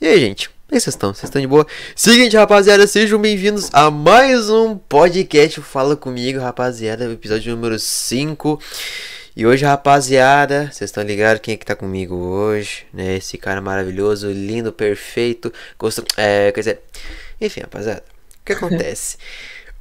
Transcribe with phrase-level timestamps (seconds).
[0.00, 0.48] E aí, gente?
[0.48, 1.12] Como é que vocês estão?
[1.12, 1.66] Vocês estão de boa?
[1.94, 8.58] Seguinte, rapaziada, sejam bem-vindos a mais um podcast Fala Comigo, rapaziada, episódio número 5.
[9.36, 13.16] E hoje, rapaziada, vocês estão ligados quem é que tá comigo hoje, né?
[13.16, 16.02] Esse cara maravilhoso, lindo, perfeito, gosto...
[16.16, 16.80] É, quer dizer...
[17.38, 18.02] Enfim, rapaziada,
[18.40, 19.18] o que acontece?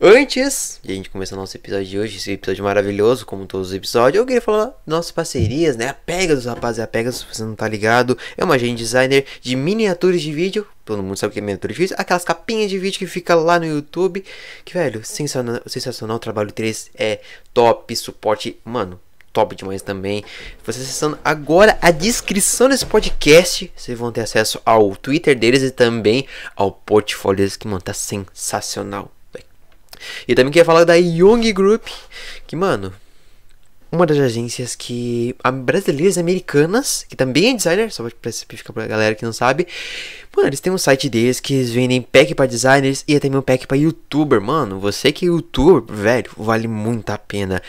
[0.02, 3.68] Antes de a gente começar o nosso episódio de hoje, esse episódio maravilhoso, como todos
[3.68, 5.90] os episódios, eu queria falar nossas parcerias, né?
[5.90, 9.58] A Pegasus, rapaziada, a Pegasus, se você não tá ligado, é uma agente designer de
[9.58, 10.66] miniaturas de vídeo.
[10.86, 11.96] Todo mundo sabe o que é miniatura de vídeo.
[12.00, 14.24] Aquelas capinhas de vídeo que fica lá no YouTube.
[14.64, 16.16] Que, velho, sensacional, sensacional.
[16.16, 17.20] O trabalho deles é
[17.54, 18.98] top, suporte, mano,
[19.34, 20.24] top demais também.
[20.64, 25.72] Você acessando agora a descrição desse podcast, vocês vão ter acesso ao Twitter deles e
[25.72, 29.12] também ao portfólio deles, que, mano, tá sensacional.
[30.28, 31.88] E também queria falar da Young Group,
[32.48, 32.94] que, mano,
[33.92, 35.36] uma das agências que.
[35.64, 39.68] brasileiras americanas, que também é designer, só pra especificar pra galera que não sabe.
[40.36, 43.42] Mano, eles têm um site deles que eles vendem pack para designers e também um
[43.42, 44.40] pack para youtuber.
[44.40, 47.62] Mano, você que é youtuber, velho, vale muito a pena.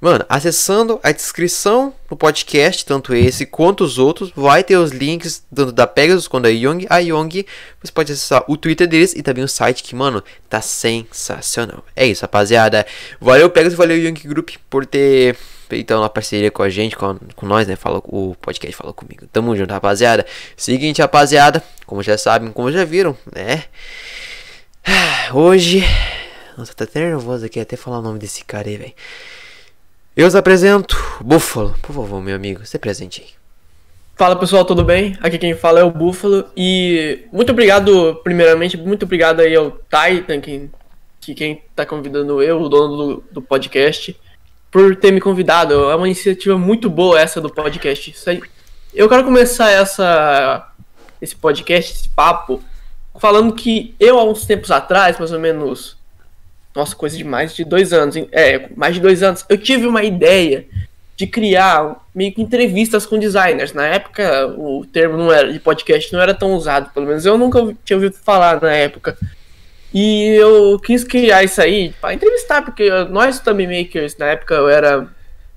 [0.00, 5.42] Mano, acessando a descrição do podcast, tanto esse quanto os outros, vai ter os links
[5.54, 6.86] tanto da Pegasus quanto da Young.
[6.90, 7.46] A Young,
[7.82, 11.84] você pode acessar o Twitter deles e também o site que, mano, tá sensacional.
[11.96, 12.86] É isso, rapaziada.
[13.20, 15.36] Valeu Pegasus, valeu Young Group por ter
[15.68, 17.74] feito uma parceria com a gente, com, com nós, né?
[17.74, 19.26] Fala, o podcast falou comigo.
[19.32, 20.26] Tamo junto, rapaziada.
[20.56, 23.64] Seguinte, rapaziada, como já sabem, como já viram, né?
[25.32, 25.82] Hoje.
[26.56, 28.94] Nossa, tá até nervoso aqui até falar o nome desse cara aí, velho.
[30.16, 31.74] Eu os apresento Búfalo.
[31.82, 33.28] Por favor, meu amigo, se presente aí.
[34.14, 35.18] Fala pessoal, tudo bem?
[35.20, 40.40] Aqui quem fala é o Búfalo e muito obrigado, primeiramente, muito obrigado aí ao Titan,
[40.40, 40.70] que,
[41.20, 44.16] que quem tá convidando eu, o dono do, do podcast,
[44.70, 45.90] por ter me convidado.
[45.90, 48.14] É uma iniciativa muito boa essa do podcast.
[48.30, 48.40] Aí,
[48.94, 50.70] eu quero começar essa
[51.20, 52.62] esse podcast, esse papo,
[53.18, 55.96] falando que eu há uns tempos atrás, mais ou menos
[56.74, 58.16] nossa, coisa de mais de dois anos.
[58.32, 59.44] É, mais de dois anos.
[59.48, 60.66] Eu tive uma ideia
[61.16, 63.72] de criar meio que entrevistas com designers.
[63.72, 67.38] Na época, o termo não era, de podcast não era tão usado, pelo menos eu
[67.38, 69.16] nunca tinha ouvido falar na época.
[69.92, 74.68] E eu quis criar isso aí para entrevistar, porque nós thumb makers, na época eu
[74.68, 75.06] era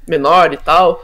[0.07, 1.03] menor e tal,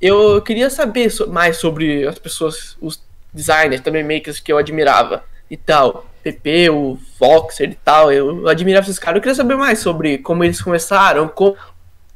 [0.00, 3.02] eu queria saber mais sobre as pessoas, os
[3.32, 6.06] designers, thumb makers que eu admirava e tal.
[6.22, 9.16] PP, o Voxer e tal, eu admirava esses caras.
[9.16, 11.54] Eu queria saber mais sobre como eles começaram, como,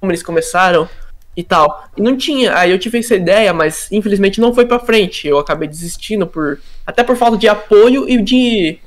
[0.00, 0.88] como eles começaram
[1.36, 1.88] e tal.
[1.96, 5.28] E não tinha, aí eu tive essa ideia, mas infelizmente não foi para frente.
[5.28, 8.78] Eu acabei desistindo por até por falta de apoio e de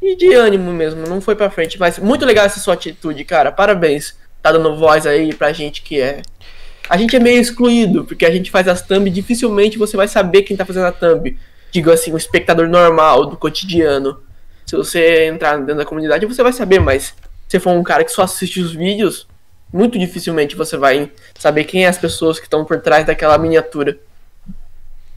[0.00, 3.50] e de ânimo mesmo, não foi para frente, mas muito legal essa sua atitude, cara.
[3.50, 4.14] Parabéns.
[4.42, 6.20] Tá dando voz aí pra gente que é
[6.88, 10.42] a gente é meio excluído, porque a gente faz as thumb, dificilmente você vai saber
[10.42, 11.36] quem tá fazendo a thumb.
[11.74, 14.22] Digo assim, um espectador normal do cotidiano.
[14.64, 17.16] Se você entrar dentro da comunidade, você vai saber, mas
[17.48, 19.26] se for um cara que só assiste os vídeos,
[19.72, 23.98] muito dificilmente você vai saber quem é as pessoas que estão por trás daquela miniatura.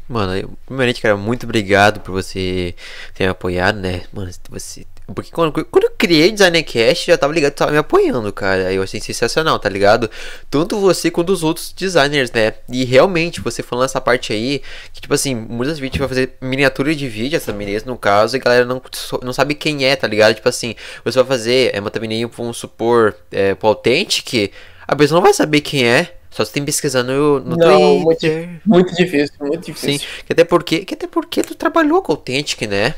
[0.09, 2.73] Mano, primeiramente, cara, muito obrigado por você
[3.13, 4.05] ter me apoiado, né?
[4.11, 4.83] Mano, você
[5.13, 8.73] porque quando, quando eu criei Designercast, já tava ligado, tava me apoiando, cara.
[8.73, 10.09] Eu achei sensacional, tá ligado?
[10.49, 12.53] Tanto você quanto os outros designers, né?
[12.69, 14.61] E realmente, você falando essa parte aí,
[14.93, 18.39] que tipo assim, muitas vezes vai fazer miniatura de vídeo, essa thumbnails no caso, e
[18.39, 18.81] a galera não,
[19.23, 20.35] não sabe quem é, tá ligado?
[20.35, 20.75] Tipo assim,
[21.05, 24.51] você vai fazer é, uma thumbnail, vamos supor, é, pro Authentic,
[24.85, 26.13] a pessoa não vai saber quem é.
[26.29, 28.47] Só você tem pesquisando no, no não, Twitter.
[28.47, 29.99] Muito, muito difícil, muito difícil.
[29.99, 32.93] Sim, que até porque, que até porque tu trabalhou com o Authentic, né?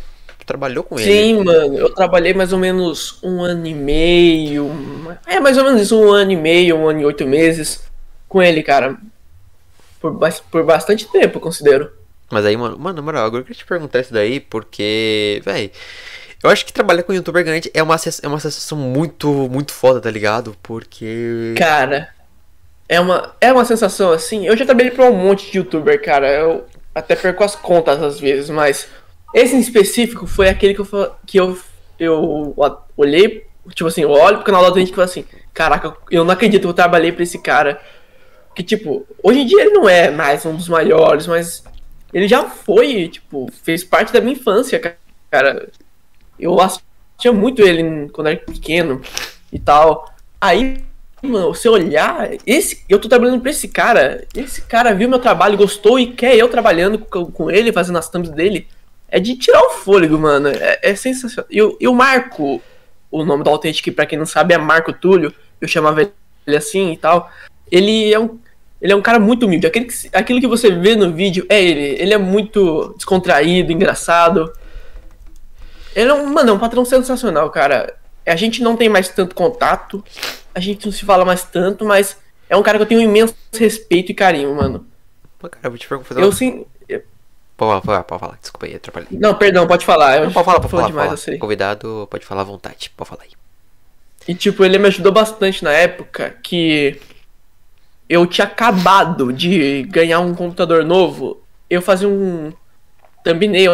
[0.49, 1.11] Trabalhou com Sim, ele.
[1.11, 4.71] Sim, mano, eu trabalhei mais ou menos um ano e meio.
[5.27, 7.83] É, mais ou menos um ano e meio, um ano e oito meses
[8.27, 8.97] com ele, cara.
[10.01, 10.17] Por,
[10.49, 11.91] por bastante tempo, eu considero.
[12.31, 15.69] Mas aí, mano, mano, na moral, agora eu queria te perguntar isso daí, porque, velho.
[16.41, 19.99] Eu acho que trabalhar com youtuber grande é uma, é uma sensação muito, muito foda,
[20.01, 20.55] tá ligado?
[20.63, 21.53] Porque.
[21.57, 22.09] Cara,
[22.87, 24.47] é uma, é uma sensação assim.
[24.47, 26.31] Eu já trabalhei pra um monte de youtuber, cara.
[26.31, 28.87] Eu até perco as contas às vezes, mas
[29.33, 31.59] esse em específico foi aquele que eu, que eu,
[31.99, 32.53] eu
[32.97, 36.31] olhei, tipo assim, eu olho pro canal da gente e falo assim, caraca, eu não
[36.31, 37.79] acredito que eu trabalhei pra esse cara.
[38.55, 41.63] Que, tipo, hoje em dia ele não é mais um dos maiores, mas
[42.11, 44.79] ele já foi, tipo, fez parte da minha infância,
[45.29, 45.69] cara.
[46.39, 49.01] Eu assistia muito ele quando era pequeno
[49.53, 50.11] e tal.
[50.41, 50.83] Aí,
[51.21, 55.57] mano, você olhar, esse, eu tô trabalhando pra esse cara, esse cara viu meu trabalho,
[55.57, 58.67] gostou e quer eu trabalhando com, com ele, fazendo as thumbs dele
[59.11, 60.49] é de tirar o fôlego, mano.
[60.49, 61.47] É, é sensacional.
[61.49, 62.61] E eu marco
[63.11, 65.33] o nome do Authentic, que pra quem não sabe é Marco Túlio.
[65.59, 67.31] Eu chamava ele assim e tal.
[67.71, 68.39] Ele é um,
[68.81, 69.67] ele é um cara muito humilde.
[69.67, 72.01] Aquele que, aquilo que você vê no vídeo é ele.
[72.01, 74.51] Ele é muito descontraído, engraçado.
[75.95, 77.95] Ele é um, mano, é um patrão sensacional, cara.
[78.25, 80.03] A gente não tem mais tanto contato.
[80.53, 82.17] A gente não se fala mais tanto, mas
[82.49, 84.85] é um cara que eu tenho um imenso respeito e carinho, mano.
[85.37, 86.19] Pô, cara, eu vou te perguntar.
[86.19, 86.65] Eu sim.
[87.59, 88.37] Pode falar, pode falar.
[88.41, 89.09] Desculpa aí, atrapalhei.
[89.11, 90.17] Não, perdão, pode falar.
[90.17, 90.87] Eu não, pode falar, pode falar.
[90.87, 91.37] Demais, falar.
[91.37, 92.89] Convidado, pode falar à vontade.
[92.95, 93.31] Pode falar aí.
[94.25, 97.01] E, tipo, ele me ajudou bastante na época que
[98.07, 101.41] eu tinha acabado de ganhar um computador novo.
[101.69, 102.53] Eu fazia um
[103.23, 103.71] thumbnail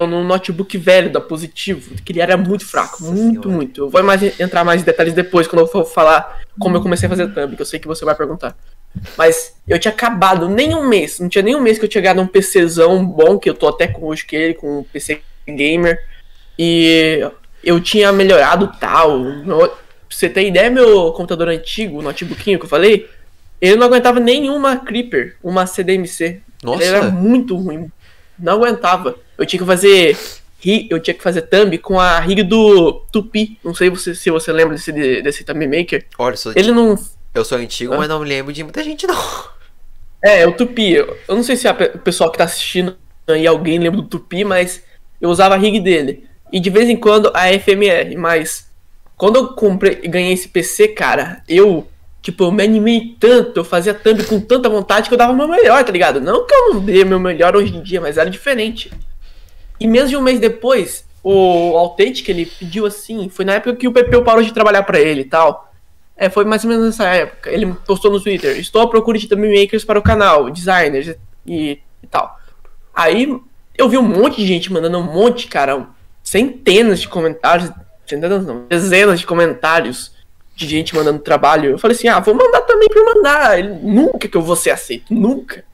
[0.00, 3.48] num notebook velho da Positivo, que ele era muito fraco, Nossa muito, senhora.
[3.48, 3.80] muito.
[3.82, 7.06] Eu vou mais, entrar mais em detalhes depois, quando eu for falar como eu comecei
[7.06, 8.56] a fazer thumb, que eu sei que você vai perguntar.
[9.16, 12.02] Mas eu tinha acabado nem um mês, não tinha nem um mês que eu tinha
[12.02, 15.20] ganhado um PCzão bom, que eu tô até com hoje que ele, com um PC
[15.46, 15.98] gamer.
[16.58, 17.20] E
[17.62, 19.20] eu tinha melhorado tal.
[19.44, 19.70] pra
[20.08, 23.08] você ter ideia, meu computador antigo, o notebookinho que eu falei,
[23.60, 26.40] ele não aguentava nenhuma Creeper, uma CDMC.
[26.62, 26.82] Nossa.
[26.82, 27.90] Ele era muito ruim.
[28.38, 29.16] Não aguentava.
[29.38, 30.16] Eu tinha que fazer.
[30.88, 33.58] Eu tinha que fazer thumb com a rig do Tupi.
[33.62, 36.06] Não sei se, se você lembra desse, desse thumb maker.
[36.18, 36.96] Olha, ele não
[37.34, 37.98] eu sou antigo, ah.
[37.98, 39.54] mas não me lembro de muita gente, não.
[40.22, 40.94] É, o Tupi.
[40.94, 42.96] Eu não sei se o pessoal que tá assistindo
[43.28, 44.82] aí alguém lembra do Tupi, mas
[45.20, 46.26] eu usava a rig dele.
[46.52, 48.70] E de vez em quando a FMR, mas
[49.16, 51.86] quando eu comprei ganhei esse PC, cara, eu,
[52.22, 55.36] tipo, eu me animei tanto, eu fazia thumb com tanta vontade que eu dava o
[55.36, 56.20] meu melhor, tá ligado?
[56.20, 58.90] Não que eu não dê meu melhor hoje em dia, mas era diferente.
[59.80, 63.88] E menos de um mês depois, o Authentic, ele pediu assim, foi na época que
[63.88, 65.73] o Pepeu parou de trabalhar para ele e tal.
[66.16, 67.50] É, foi mais ou menos nessa época.
[67.50, 71.16] Ele postou no Twitter: Estou à procura de thumb makers para o canal, designers
[71.46, 72.38] e, e tal.
[72.94, 73.40] Aí
[73.76, 75.88] eu vi um monte de gente mandando um monte, cara,
[76.22, 77.70] centenas de comentários,
[78.06, 80.12] centenas não, dezenas de comentários
[80.54, 81.70] de gente mandando trabalho.
[81.70, 83.58] Eu falei assim: ah, vou mandar também por mandar.
[83.58, 85.64] Ele, nunca que eu vou ser aceito, nunca.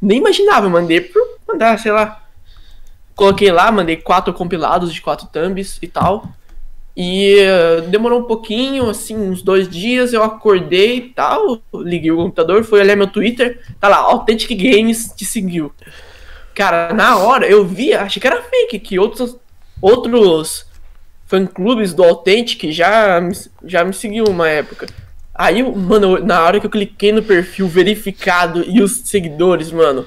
[0.00, 2.24] Nem imaginava, eu mandei por mandar, sei lá.
[3.14, 6.26] Coloquei lá, mandei quatro compilados de quatro thumbs e tal.
[6.94, 12.16] E uh, demorou um pouquinho, assim, uns dois dias, eu acordei e tal, liguei o
[12.16, 15.72] computador, fui olhar meu Twitter, tá lá, Authentic Games te seguiu.
[16.54, 19.36] Cara, na hora eu vi, achei que era fake, que outros,
[19.80, 20.66] outros
[21.26, 23.18] fã-clubes do Authentic já,
[23.64, 24.86] já me seguiu uma época.
[25.34, 30.06] Aí, mano, na hora que eu cliquei no perfil verificado e os seguidores, mano,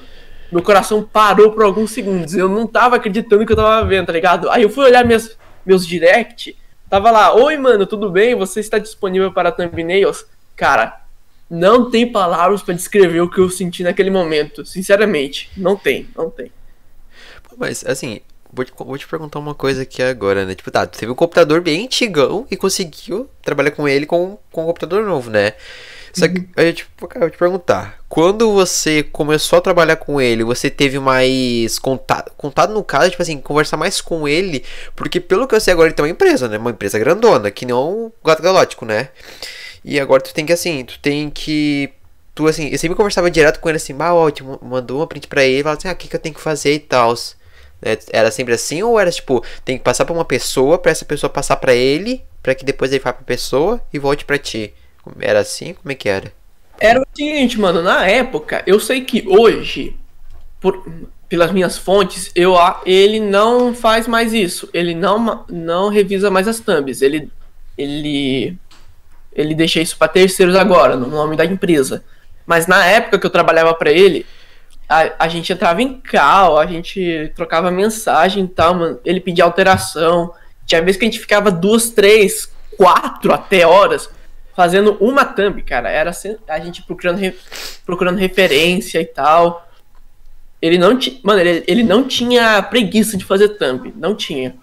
[0.52, 2.34] meu coração parou por alguns segundos.
[2.34, 4.48] Eu não tava acreditando que eu tava vendo, tá ligado?
[4.50, 6.56] Aí eu fui olhar minhas, meus direct,
[6.88, 8.34] tava lá, oi mano, tudo bem?
[8.34, 10.26] Você está disponível para thumbnails?
[10.54, 11.00] Cara,
[11.48, 14.64] não tem palavras para descrever o que eu senti naquele momento.
[14.64, 16.50] Sinceramente, não tem, não tem.
[17.56, 18.20] Mas, assim,
[18.52, 20.54] vou te, vou te perguntar uma coisa aqui agora, né?
[20.54, 24.62] Tipo, tá, tu teve um computador bem antigão e conseguiu trabalhar com ele com, com
[24.62, 25.54] um computador novo, né?
[26.18, 30.44] Só que, eu, tipo, cara, eu te perguntar, quando você começou a trabalhar com ele,
[30.44, 35.46] você teve mais contato, contato no caso, tipo assim, conversar mais com ele, porque pelo
[35.46, 36.56] que eu sei agora ele tem uma empresa, né?
[36.56, 39.10] Uma empresa grandona, que não o Gato Galótico, né?
[39.84, 41.92] E agora tu tem que, assim, tu tem que
[42.34, 45.26] tu assim, eu sempre conversava direto com ele assim, ah, ó, te mandou uma print
[45.26, 47.14] pra ele, falava assim, ah, o que, que eu tenho que fazer e tal.
[47.82, 51.04] É, era sempre assim ou era tipo, tem que passar pra uma pessoa, pra essa
[51.04, 54.72] pessoa passar pra ele, pra que depois ele vá pra pessoa e volte pra ti?
[55.20, 55.74] Era assim?
[55.74, 56.32] Como é que era?
[56.78, 59.96] Era o seguinte, mano, na época, eu sei que hoje,
[60.60, 60.84] por,
[61.28, 64.68] pelas minhas fontes, eu ele não faz mais isso.
[64.74, 67.02] Ele não, não revisa mais as thumbs.
[67.02, 67.30] Ele
[67.78, 68.56] ele
[69.32, 72.02] ele deixa isso para terceiros agora, no nome da empresa.
[72.46, 74.24] Mas na época que eu trabalhava para ele,
[74.88, 79.00] a, a gente entrava em cal, a gente trocava mensagem e tal, mano.
[79.04, 80.32] Ele pedia alteração.
[80.64, 84.10] Tinha vezes que a gente ficava duas, três, quatro até horas
[84.56, 85.90] fazendo uma thumb, cara.
[85.90, 86.10] Era
[86.48, 87.20] a gente procurando,
[87.84, 89.68] procurando referência e tal.
[90.60, 90.98] Ele não.
[91.22, 93.92] Mano, ele, ele não tinha preguiça de fazer thumb.
[93.96, 94.56] Não tinha.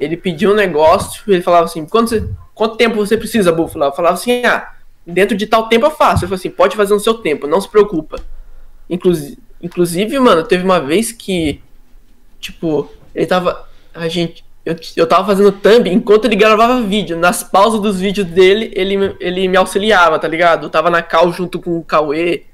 [0.00, 3.84] Ele pediu um negócio, ele falava assim: quanto, você, quanto tempo você precisa, Buffalo?
[3.84, 4.72] Eu falava assim: ah,
[5.06, 6.24] dentro de tal tempo eu faço.
[6.24, 8.18] Ele falou assim: pode fazer no seu tempo, não se preocupa.
[8.88, 11.60] Inclusive, Inclusive, mano, teve uma vez que,
[12.40, 13.68] tipo, ele tava.
[13.92, 14.44] A gente.
[14.68, 17.16] Eu, eu tava fazendo thumb enquanto ele gravava vídeo.
[17.16, 20.66] Nas pausas dos vídeos dele, ele, ele me auxiliava, tá ligado?
[20.66, 22.44] Eu tava na cal junto com o Cauê.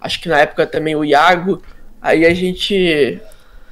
[0.00, 1.60] Acho que na época também o Iago.
[2.00, 3.20] Aí a gente.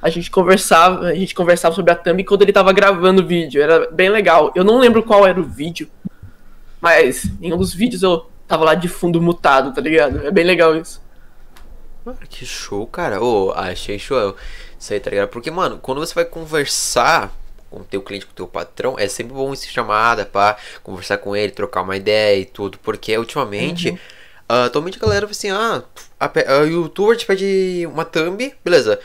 [0.03, 3.59] A gente conversava, a gente conversava sobre a thumb enquanto ele tava gravando o vídeo.
[3.59, 4.51] Era bem legal.
[4.53, 5.89] Eu não lembro qual era o vídeo.
[6.79, 10.27] Mas em um dos vídeos eu tava lá de fundo mutado, tá ligado?
[10.27, 11.01] É bem legal isso.
[12.05, 13.19] Mano, que show, cara.
[13.19, 14.35] Ô, oh, achei show.
[14.79, 15.29] Isso aí, tá ligado?
[15.29, 17.33] Porque, mano, quando você vai conversar
[17.69, 21.17] com o teu cliente, com o teu patrão, é sempre bom esse chamada pra conversar
[21.17, 22.77] com ele, trocar uma ideia e tudo.
[22.79, 23.95] Porque ultimamente, uhum.
[24.49, 25.83] uh, atualmente a galera assim, ah,
[26.19, 28.99] a, a youtuber te pede uma thumb, beleza.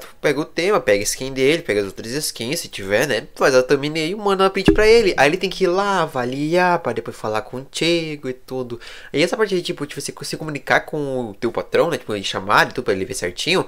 [0.00, 3.20] Tu pega o tema, pega a skin dele, pega as outras skins, se tiver, né?
[3.20, 5.14] Tu faz a thumbnail e manda uma print pra ele.
[5.16, 8.80] Aí ele tem que ir lá, avaliar, pra depois falar contigo e tudo.
[9.12, 11.96] Aí essa parte de, tipo, de você se comunicar com o teu patrão, né?
[11.98, 13.64] Tipo, ele chamar e tudo, pra ele ver certinho.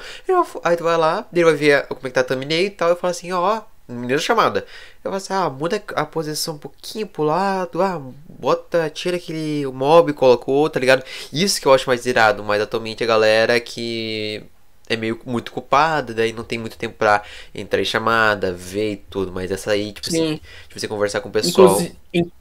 [0.64, 2.92] Aí tu vai lá, ele vai ver como é que tá a thumbnail e tal.
[2.92, 4.61] E fala assim, ó, menina chamada.
[5.04, 9.66] Eu falo assim, ah, muda a posição um pouquinho pro lado, ah, bota, tira aquele
[9.66, 11.04] mob, colocou, tá ligado?
[11.32, 14.42] Isso que eu acho mais irado, mas atualmente a galera que
[14.88, 17.23] é meio muito culpada, daí não tem muito tempo pra
[17.54, 20.32] entrar em chamada, ver e tudo, mas essa aí, tipo assim, Sim.
[20.32, 21.80] assim, de você conversar com o pessoal.
[22.12, 22.32] Inclusive,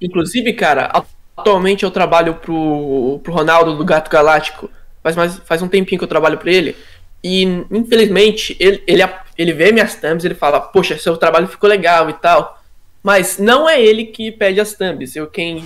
[0.00, 0.90] inclusive, cara,
[1.36, 4.68] atualmente eu trabalho pro, pro Ronaldo do Gato Galáctico.
[5.02, 6.76] Faz, mais, faz um tempinho que eu trabalho pra ele.
[7.22, 9.02] E infelizmente, ele, ele,
[9.38, 12.60] ele vê minhas thumbs ele fala, poxa, seu trabalho ficou legal e tal.
[13.02, 15.14] Mas não é ele que pede as thumbs.
[15.14, 15.64] Eu quem,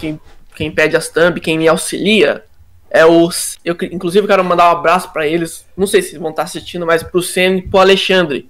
[0.00, 0.20] quem,
[0.54, 2.44] quem pede as thumbs, quem me auxilia,
[2.90, 3.58] é os.
[3.64, 5.66] Eu, inclusive, quero mandar um abraço para eles.
[5.76, 8.48] Não sei se vão estar assistindo, mas pro Senna e pro Alexandre,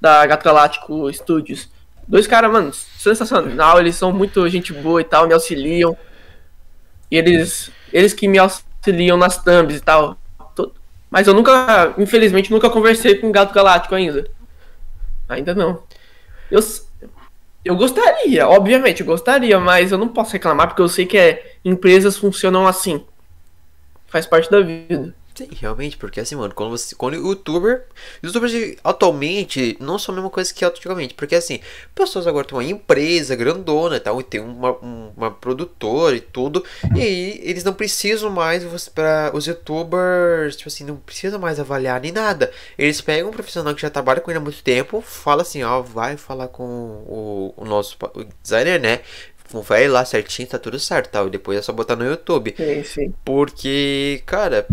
[0.00, 1.70] da Gato Galáctico Studios.
[2.06, 3.80] Dois caras, mano, sensacional.
[3.80, 5.96] Eles são muito gente boa e tal, me auxiliam.
[7.10, 10.18] E eles, eles que me auxiliam nas thumbs e tal.
[11.10, 14.28] Mas eu nunca, infelizmente, nunca conversei com o Gato Galáctico ainda.
[15.28, 15.82] Ainda não.
[16.50, 16.60] Eu,
[17.64, 21.56] eu gostaria, obviamente, eu gostaria, mas eu não posso reclamar porque eu sei que é,
[21.64, 23.04] empresas funcionam assim
[24.06, 25.14] faz parte da vida.
[25.36, 26.94] Sim, realmente, porque assim, mano, quando você.
[26.94, 27.84] Quando o youtuber.
[28.22, 28.52] Youtubers
[28.82, 31.12] atualmente não são a mesma coisa que antigamente.
[31.12, 31.60] Porque assim,
[31.94, 36.64] pessoas agora têm uma empresa grandona e tal, e tem uma, uma produtora e tudo.
[36.94, 42.00] E aí eles não precisam mais para os youtubers, tipo assim, não precisam mais avaliar
[42.00, 42.50] nem nada.
[42.78, 45.82] Eles pegam um profissional que já trabalha com ele há muito tempo, fala assim, ó,
[45.82, 49.00] vai falar com o, o nosso o designer, né?
[49.52, 51.26] vai lá certinho, tá tudo certo, tal.
[51.26, 52.54] E depois é só botar no YouTube.
[52.56, 53.14] Sim, sim.
[53.24, 54.66] Porque, cara,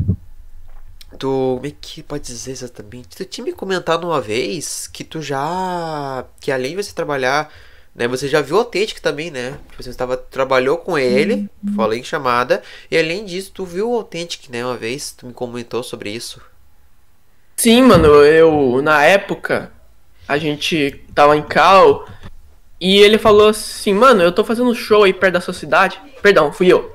[1.13, 1.55] tu.
[1.55, 3.15] Como é que pode dizer exatamente?
[3.15, 6.25] Tu tinha me comentado uma vez que tu já.
[6.39, 7.51] Que além de você trabalhar
[7.96, 8.08] né?
[8.08, 9.58] Você já viu o Authentic também, né?
[9.70, 11.75] Tipo, você estava, trabalhou com ele, uhum.
[11.75, 14.65] falei em chamada, e além disso, tu viu o Authentic, né?
[14.65, 16.41] Uma vez, tu me comentou sobre isso.
[17.55, 19.72] Sim, mano, eu, na época,
[20.27, 22.08] a gente tava em Cal,
[22.82, 26.01] e ele falou assim, mano, eu tô fazendo um show aí perto da sua cidade.
[26.22, 26.93] Perdão, fui eu.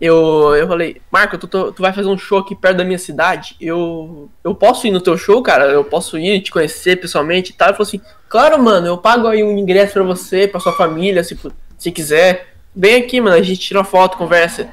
[0.00, 3.56] Eu, eu falei, Marco, tu, tu, vai fazer um show aqui perto da minha cidade?
[3.60, 5.64] Eu, eu posso ir no teu show, cara?
[5.64, 7.68] Eu posso ir te conhecer pessoalmente e tal?
[7.68, 11.24] Ele falou assim, claro, mano, eu pago aí um ingresso pra você, pra sua família,
[11.24, 11.38] se,
[11.78, 12.48] se quiser.
[12.74, 14.68] Vem aqui, mano, a gente tira uma foto, conversa.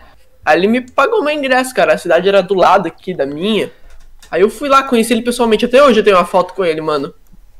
[0.45, 1.93] Aí ele me pagou meu ingresso, cara.
[1.93, 3.71] A cidade era do lado aqui da minha.
[4.29, 5.63] Aí eu fui lá conhecer ele pessoalmente.
[5.63, 7.13] Até hoje eu tenho uma foto com ele, mano.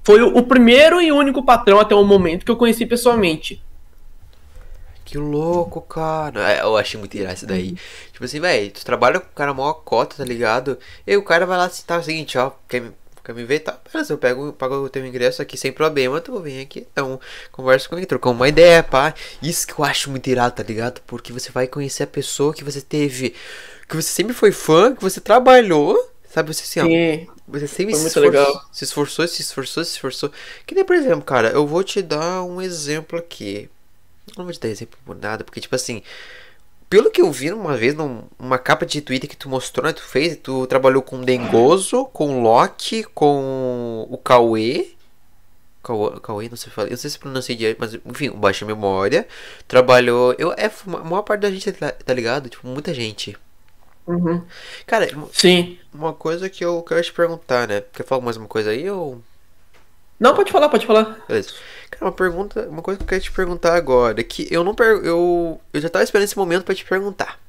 [0.04, 3.64] Foi o, o primeiro e único patrão até o momento que eu conheci pessoalmente.
[5.14, 6.54] Que louco, cara.
[6.54, 7.70] É, eu achei muito irado isso daí.
[7.70, 7.78] Uhum.
[8.14, 10.76] Tipo assim, velho, tu trabalha com o cara maior cota, tá ligado?
[11.06, 12.92] E o cara vai lá assim, tá, é o seguinte, ó, quer me,
[13.24, 13.60] quer me ver?
[13.60, 17.20] Tá, beleza, eu pego, pago o teu ingresso aqui sem problema, tu vem aqui, então,
[17.52, 19.14] conversa comigo, trocamos uma ideia, pá.
[19.40, 21.00] Isso que eu acho muito irado, tá ligado?
[21.06, 23.36] Porque você vai conhecer a pessoa que você teve,
[23.88, 25.96] que você sempre foi fã, que você trabalhou,
[26.28, 26.52] sabe?
[26.52, 27.28] Você assim, Sim.
[27.30, 30.32] ó, você sempre se esforçou, se esforçou, se esforçou, se esforçou.
[30.66, 33.70] Que nem, por exemplo, cara, eu vou te dar um exemplo aqui.
[34.38, 36.02] Não vou te dar exemplo por nada, porque, tipo assim,
[36.90, 39.94] pelo que eu vi uma vez numa capa de Twitter que tu mostrou, né?
[39.94, 44.92] Tu fez, tu trabalhou com o Dengoso, com o Loki, com o Cauê.
[45.82, 49.28] Cauê, não sei falar, eu não sei se pronunciei direito, mas enfim, o Baixa Memória.
[49.68, 50.36] Trabalhou.
[50.38, 52.48] Eu, é, a maior parte da gente, tá, tá ligado?
[52.48, 53.36] Tipo, muita gente.
[54.06, 54.44] Uhum.
[54.86, 55.80] Cara, sim.
[55.94, 57.82] Uma coisa que eu quero te perguntar, né?
[57.94, 59.22] Quer falar mais uma coisa aí ou.
[60.20, 61.24] Não, pode falar, pode falar.
[61.28, 61.54] Beleza.
[61.94, 64.74] Cara, uma pergunta, uma coisa que eu quero te perguntar agora, é que eu não
[64.74, 65.00] per...
[65.04, 67.40] eu eu já tava esperando esse momento para te perguntar.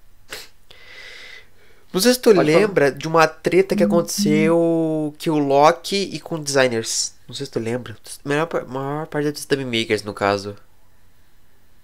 [1.92, 2.98] Não sei se tu pode lembra falar.
[2.98, 7.14] de uma treta que aconteceu que o Loki e com designers.
[7.28, 7.96] Não sei se tu lembra.
[8.24, 10.56] A maior, maior parte dos dummy makers, no caso.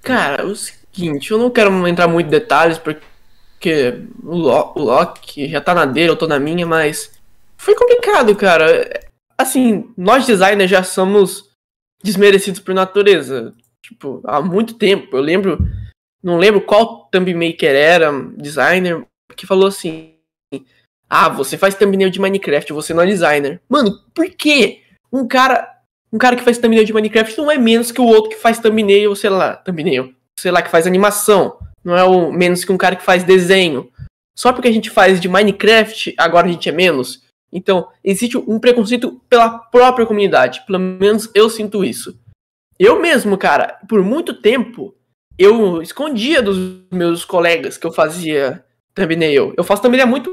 [0.02, 5.48] Cara, o seguinte, eu não quero entrar muito em detalhes porque o, Lo o Loki
[5.48, 7.12] já tá na dele, eu tô na minha, mas
[7.56, 9.00] foi complicado, cara.
[9.38, 11.49] Assim, nós designers já somos
[12.02, 13.54] desmerecidos por natureza.
[13.82, 15.16] Tipo, há muito tempo.
[15.16, 15.58] Eu lembro,
[16.22, 19.04] não lembro qual thumb maker era, designer,
[19.36, 20.14] que falou assim:
[21.08, 23.60] "Ah, você faz thumbnail de Minecraft, você não é designer".
[23.68, 24.82] Mano, por quê?
[25.12, 25.68] Um cara,
[26.12, 28.58] um cara que faz thumbnail de Minecraft não é menos que o outro que faz
[28.58, 31.58] thumbnail, sei lá, thumbnail, sei lá que faz animação.
[31.82, 33.90] Não é o menos que um cara que faz desenho.
[34.36, 37.22] Só porque a gente faz de Minecraft, agora a gente é menos.
[37.52, 40.64] Então, existe um preconceito pela própria comunidade.
[40.66, 42.18] Pelo menos eu sinto isso.
[42.78, 44.94] Eu mesmo, cara, por muito tempo,
[45.38, 46.58] eu escondia dos
[46.92, 49.52] meus colegas que eu fazia thumbnail.
[49.56, 50.30] Eu faço thumbnail há muito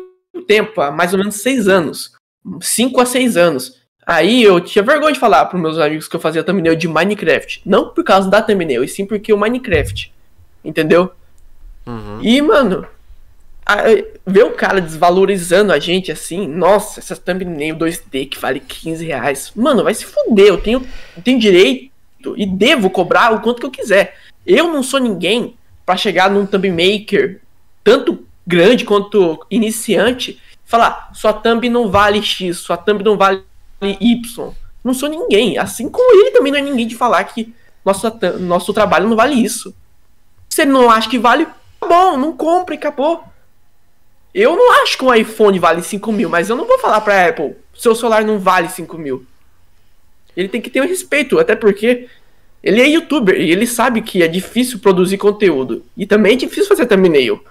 [0.48, 2.14] tempo, há mais ou menos seis anos.
[2.62, 3.82] Cinco a seis anos.
[4.06, 7.62] Aí eu tinha vergonha de falar para meus amigos que eu fazia thumbnail de Minecraft.
[7.66, 10.14] Não por causa da thumbnail, e sim porque o Minecraft.
[10.64, 11.12] Entendeu?
[11.86, 12.20] Uhum.
[12.22, 12.88] E, mano,
[14.26, 19.52] ver o cara desvalorizando a gente assim, nossa, essa thumbnail 2D que vale 15 reais.
[19.56, 20.88] Mano, vai se fuder, eu tenho,
[21.24, 21.92] tenho direito
[22.36, 24.16] e devo cobrar o quanto que eu quiser.
[24.46, 27.42] Eu não sou ninguém para chegar num thumb maker,
[27.84, 33.44] tanto grande quanto iniciante, falar, sua thumb não vale X, sua thumb não vale
[33.82, 34.54] Y.
[34.84, 35.58] Não sou ninguém.
[35.58, 37.54] Assim como ele também não é ninguém de falar que
[37.84, 39.76] nosso, nosso trabalho não vale isso.
[40.50, 41.46] Se ele não acha que vale,
[41.80, 43.24] tá bom, não compre, acabou.
[44.40, 47.28] Eu não acho que um iPhone vale 5 mil, mas eu não vou falar pra
[47.28, 49.26] Apple, seu celular não vale 5 mil.
[50.36, 52.08] Ele tem que ter um respeito, até porque
[52.62, 55.84] ele é youtuber e ele sabe que é difícil produzir conteúdo.
[55.98, 57.44] E também é difícil fazer thumbnail.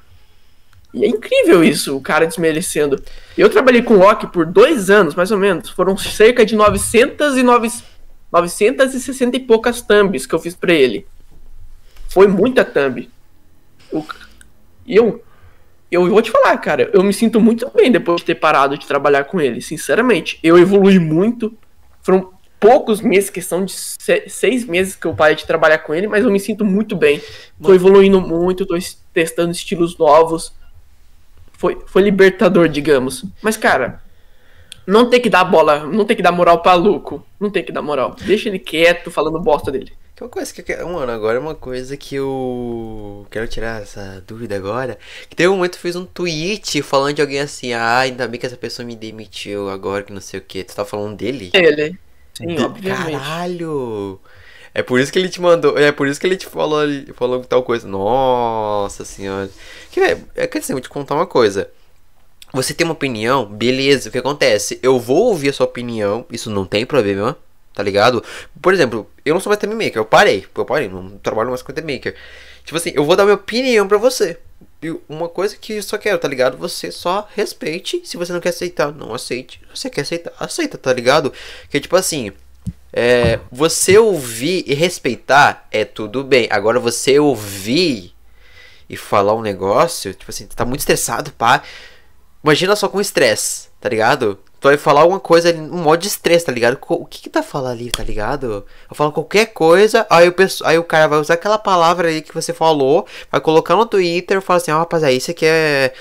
[0.95, 3.03] E é incrível isso, o cara desmerecendo.
[3.37, 5.69] Eu trabalhei com o Loki por dois anos, mais ou menos.
[5.71, 11.05] Foram cerca de 900 e 960 e poucas thumbs que eu fiz pra ele.
[12.09, 13.11] Foi muita thumb.
[14.87, 15.26] E eu
[16.05, 18.87] eu vou te falar, cara, eu me sinto muito bem depois de ter parado de
[18.87, 20.39] trabalhar com ele, sinceramente.
[20.43, 21.57] Eu evolui muito.
[22.03, 26.25] Foram poucos meses, questão de seis meses que eu parei de trabalhar com ele, mas
[26.25, 27.21] eu me sinto muito bem.
[27.63, 28.77] Tô evoluindo muito, tô
[29.13, 30.53] testando estilos novos.
[31.53, 33.25] Foi, foi libertador, digamos.
[33.43, 34.03] Mas, cara,
[34.87, 37.27] não tem que dar bola, não tem que dar moral pra Luco.
[37.41, 38.15] Não tem que dar moral.
[38.25, 39.93] Deixa ele quieto, falando bosta dele.
[40.17, 44.25] Que uma coisa que eu Mano, agora é uma coisa que eu quero tirar essa
[44.27, 44.99] dúvida agora.
[45.29, 48.27] Que teve um momento que eu fiz um tweet falando de alguém assim, ah, ainda
[48.27, 50.65] bem que essa pessoa me demitiu agora que não sei o que.
[50.65, 51.51] Tu tá falando dele?
[51.53, 51.99] Ele.
[52.33, 52.63] Sim, de...
[52.63, 53.13] obviamente.
[53.13, 54.19] Caralho!
[54.73, 55.77] É por isso que ele te mandou.
[55.77, 56.81] É por isso que ele te falou,
[57.15, 57.87] falou tal coisa.
[57.87, 59.51] Nossa senhora.
[59.91, 61.71] Que, é, é que assim, vou te contar uma coisa.
[62.55, 64.79] Você tem uma opinião, beleza, o que acontece?
[64.83, 67.37] Eu vou ouvir a sua opinião, isso não tem problema
[67.77, 68.25] tá ligado?
[68.61, 71.61] Por exemplo, eu não sou mais time maker, eu parei, eu parei, não trabalho mais
[71.61, 72.17] com time maker.
[72.65, 74.39] Tipo assim, eu vou dar minha opinião pra você.
[74.83, 76.57] E uma coisa que eu só quero, tá ligado?
[76.57, 78.01] Você só respeite.
[78.03, 79.61] Se você não quer aceitar, não aceite.
[79.75, 81.33] Se você quer aceitar, aceita, tá ligado?
[81.69, 82.33] Que tipo assim,
[82.93, 86.49] é, você ouvir e respeitar é tudo bem.
[86.51, 88.15] Agora você ouvir
[88.89, 91.63] e falar um negócio, tipo assim, tá muito estressado, pá.
[92.43, 94.39] Imagina só com estresse, tá ligado?
[94.59, 96.79] Tu vai falar alguma coisa um modo de estresse, tá ligado?
[96.89, 98.65] O que que tá falando ali, tá ligado?
[98.89, 102.33] Eu falo qualquer coisa, aí o, aí o cara vai usar aquela palavra aí que
[102.33, 105.93] você falou, vai colocar no Twitter e fala assim, ó, oh, rapaziada, isso aqui é.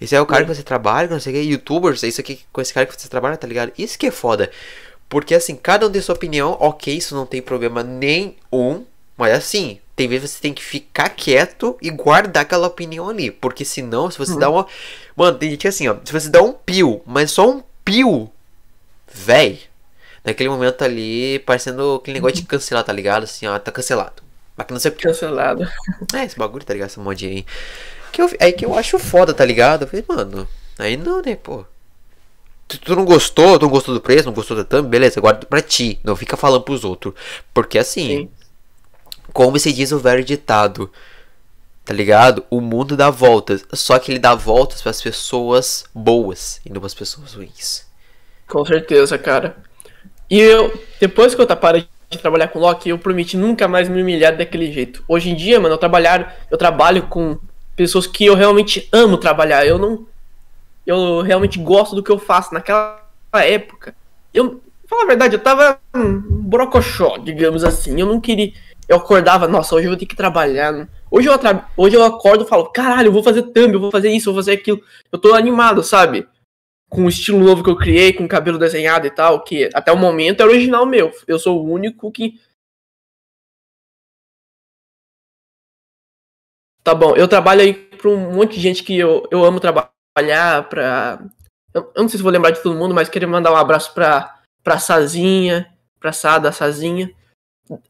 [0.00, 2.40] Esse é o cara que você trabalha, não sei o que, youtubers, é isso aqui
[2.52, 3.72] com esse cara que você trabalha, tá ligado?
[3.78, 4.50] Isso que é foda.
[5.08, 8.84] Porque assim, cada um tem sua opinião, ok, isso não tem problema nenhum,
[9.16, 13.30] mas assim, tem vezes você tem que ficar quieto e guardar aquela opinião ali.
[13.30, 14.38] Porque senão, se você uhum.
[14.38, 14.66] dá uma.
[15.16, 15.96] Mano, tem gente assim, ó.
[16.04, 18.30] Se você dá um pio, mas só um pio,
[19.12, 19.60] véi.
[20.24, 22.46] Naquele momento ali, parecendo aquele negócio de uhum.
[22.46, 23.24] cancelar, tá ligado?
[23.24, 24.22] Assim, ó, tá cancelado.
[24.56, 25.68] Mas que não sei Cancelado.
[26.14, 26.88] É, esse bagulho, tá ligado?
[26.88, 27.46] Essa modinha aí.
[28.12, 29.82] Que eu, aí que eu acho foda, tá ligado?
[29.82, 31.64] Eu falei, mano, aí não, né, pô.
[32.68, 35.44] Tu, tu não gostou, tu não gostou do preço, não gostou da thumb, beleza, guarda
[35.46, 35.98] pra ti.
[36.02, 37.14] Não fica falando pros outros.
[37.52, 38.30] Porque assim, Sim.
[39.32, 40.90] como se diz o velho ditado,
[41.84, 42.44] tá ligado?
[42.50, 43.64] O mundo dá voltas.
[43.72, 47.86] Só que ele dá voltas para as pessoas boas e não para as pessoas ruins.
[48.48, 49.56] Com certeza, cara.
[50.30, 54.00] E eu, depois que eu parei de trabalhar com Loki, eu prometi nunca mais me
[54.00, 55.04] humilhar daquele jeito.
[55.06, 57.38] Hoje em dia, mano, eu trabalhar, eu trabalho com
[57.76, 59.66] pessoas que eu realmente amo trabalhar.
[59.66, 60.06] Eu não
[60.86, 63.00] eu realmente gosto do que eu faço naquela
[63.32, 63.94] época.
[64.32, 67.98] Eu, falar a verdade, eu tava um brocochó, digamos assim.
[67.98, 68.52] Eu não queria
[68.88, 70.88] eu acordava, nossa, hoje eu vou ter que trabalhar.
[71.16, 71.34] Hoje eu,
[71.76, 74.34] hoje eu acordo e falo, caralho, eu vou fazer thumb, eu vou fazer isso, eu
[74.34, 74.82] vou fazer aquilo.
[75.12, 76.28] Eu tô animado, sabe?
[76.90, 79.92] Com o estilo novo que eu criei, com o cabelo desenhado e tal, que até
[79.92, 81.12] o momento é original meu.
[81.28, 82.40] Eu sou o único que.
[86.82, 90.68] Tá bom, eu trabalho aí pra um monte de gente que eu, eu amo trabalhar,
[90.68, 91.24] pra.
[91.72, 93.94] Eu, eu não sei se vou lembrar de todo mundo, mas queria mandar um abraço
[93.94, 97.14] pra, pra Sazinha, pra Sada, Sazinha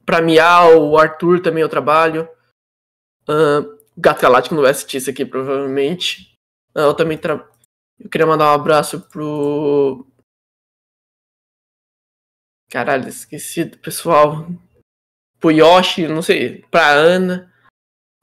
[0.04, 2.28] Pra Miau, o Arthur também eu trabalho.
[3.28, 6.36] Uh, Gato Galáctico não vai assistir isso aqui, provavelmente.
[6.74, 7.48] Uh, eu também tra...
[7.98, 10.06] Eu queria mandar um abraço pro.
[12.70, 14.48] Caralho, esqueci do pessoal.
[15.38, 17.52] Pro Yoshi, não sei, pra Ana.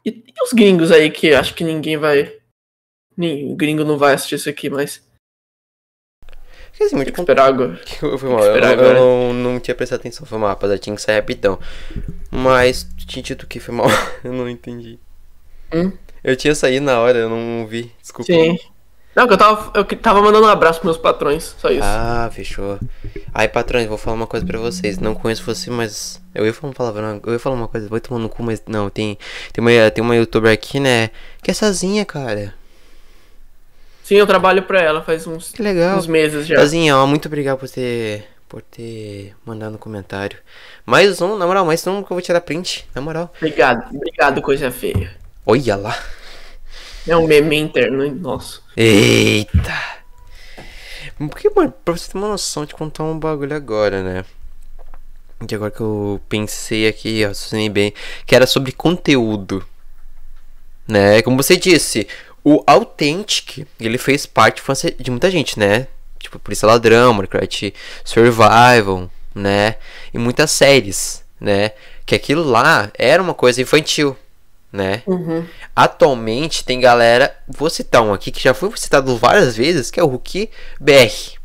[0.05, 2.39] E, e os gringos aí que acho que ninguém vai.
[3.15, 5.07] Nem, gringo não vai assistir isso aqui, mas.
[6.81, 7.79] Porque assim, muito esperar agora.
[8.01, 11.01] Eu, foi mal, eu, eu, não, não tinha prestado atenção, foi mal, rapaziada, tinha que
[11.01, 11.59] sair rapidão.
[12.31, 13.87] Mas, tinha dito que foi mal,
[14.23, 14.97] eu não entendi.
[15.71, 15.91] Hum?
[16.23, 18.31] Eu tinha saído na hora, eu não vi, desculpa.
[18.31, 18.57] Sim.
[19.15, 21.83] Não, que eu tava, eu tava mandando um abraço pros meus patrões, só isso.
[21.83, 22.79] Ah, fechou.
[23.33, 24.97] Aí, patrões, vou falar uma coisa pra vocês.
[24.99, 26.21] Não conheço você, mas.
[26.33, 28.63] Eu ia falar uma palavra, eu ia falar uma coisa, vou tomar no cu, mas
[28.65, 29.17] não, tem.
[29.51, 31.09] Tem uma, tem uma youtuber aqui, né?
[31.43, 32.53] Que é sozinha, cara.
[34.11, 35.97] Sim, eu trabalho pra ela faz uns, que legal.
[35.97, 36.57] uns meses já.
[36.57, 40.37] Tazinha, ó, muito obrigado por ter, por ter mandado no comentário.
[40.85, 43.33] Mais um, na moral, mais um que eu vou tirar print, na moral.
[43.37, 45.15] Obrigado, obrigado, coisa feia.
[45.45, 45.97] Olha lá.
[47.07, 48.61] É um meme interno nosso.
[48.75, 49.81] Eita.
[51.17, 54.25] Porque, mano, pra você ter uma noção de contar um bagulho agora, né?
[55.41, 57.31] De agora que eu pensei aqui, ó,
[57.69, 57.93] bem,
[58.25, 59.65] que era sobre conteúdo.
[60.85, 61.21] Né?
[61.21, 62.05] Como você disse,
[62.43, 64.61] o Authentic, ele fez parte
[64.99, 65.87] de muita gente, né?
[66.19, 67.73] Tipo, Polícia Ladrão, Minecraft
[68.03, 69.75] Survival, né?
[70.13, 71.71] E muitas séries, né?
[72.05, 74.17] Que aquilo lá era uma coisa infantil,
[74.71, 75.03] né?
[75.05, 75.45] Uhum.
[75.75, 80.03] Atualmente tem galera, vou citar um aqui que já foi citado várias vezes, que é
[80.03, 80.49] o Hulk
[80.79, 81.41] BR.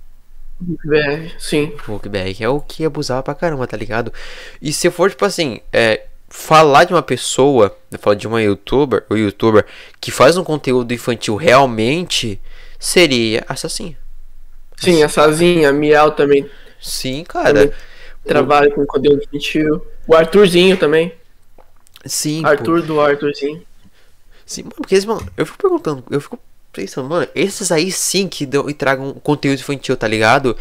[0.59, 1.74] BR, sim.
[1.87, 4.12] O Hulk BR é o que abusava pra caramba, tá ligado?
[4.61, 9.16] E se for, tipo assim, é, falar de uma pessoa, falar de uma youtuber, ou
[9.16, 9.64] youtuber
[10.00, 12.40] que faz um conteúdo infantil realmente
[12.78, 13.96] seria assassino.
[14.76, 16.48] Sim, assassina, Miau também.
[16.80, 17.52] Sim, cara.
[17.52, 17.74] Também
[18.26, 19.80] trabalha com conteúdo infantil.
[20.06, 21.12] O Arthurzinho também.
[22.04, 22.44] Sim.
[22.44, 22.86] Arthur pô.
[22.86, 23.62] do Arthurzinho.
[24.44, 26.38] Sim, mano, porque mano, eu fico perguntando, eu fico
[26.72, 30.56] pensando, mano, esses aí sim que dão, e tragam conteúdo infantil, tá ligado?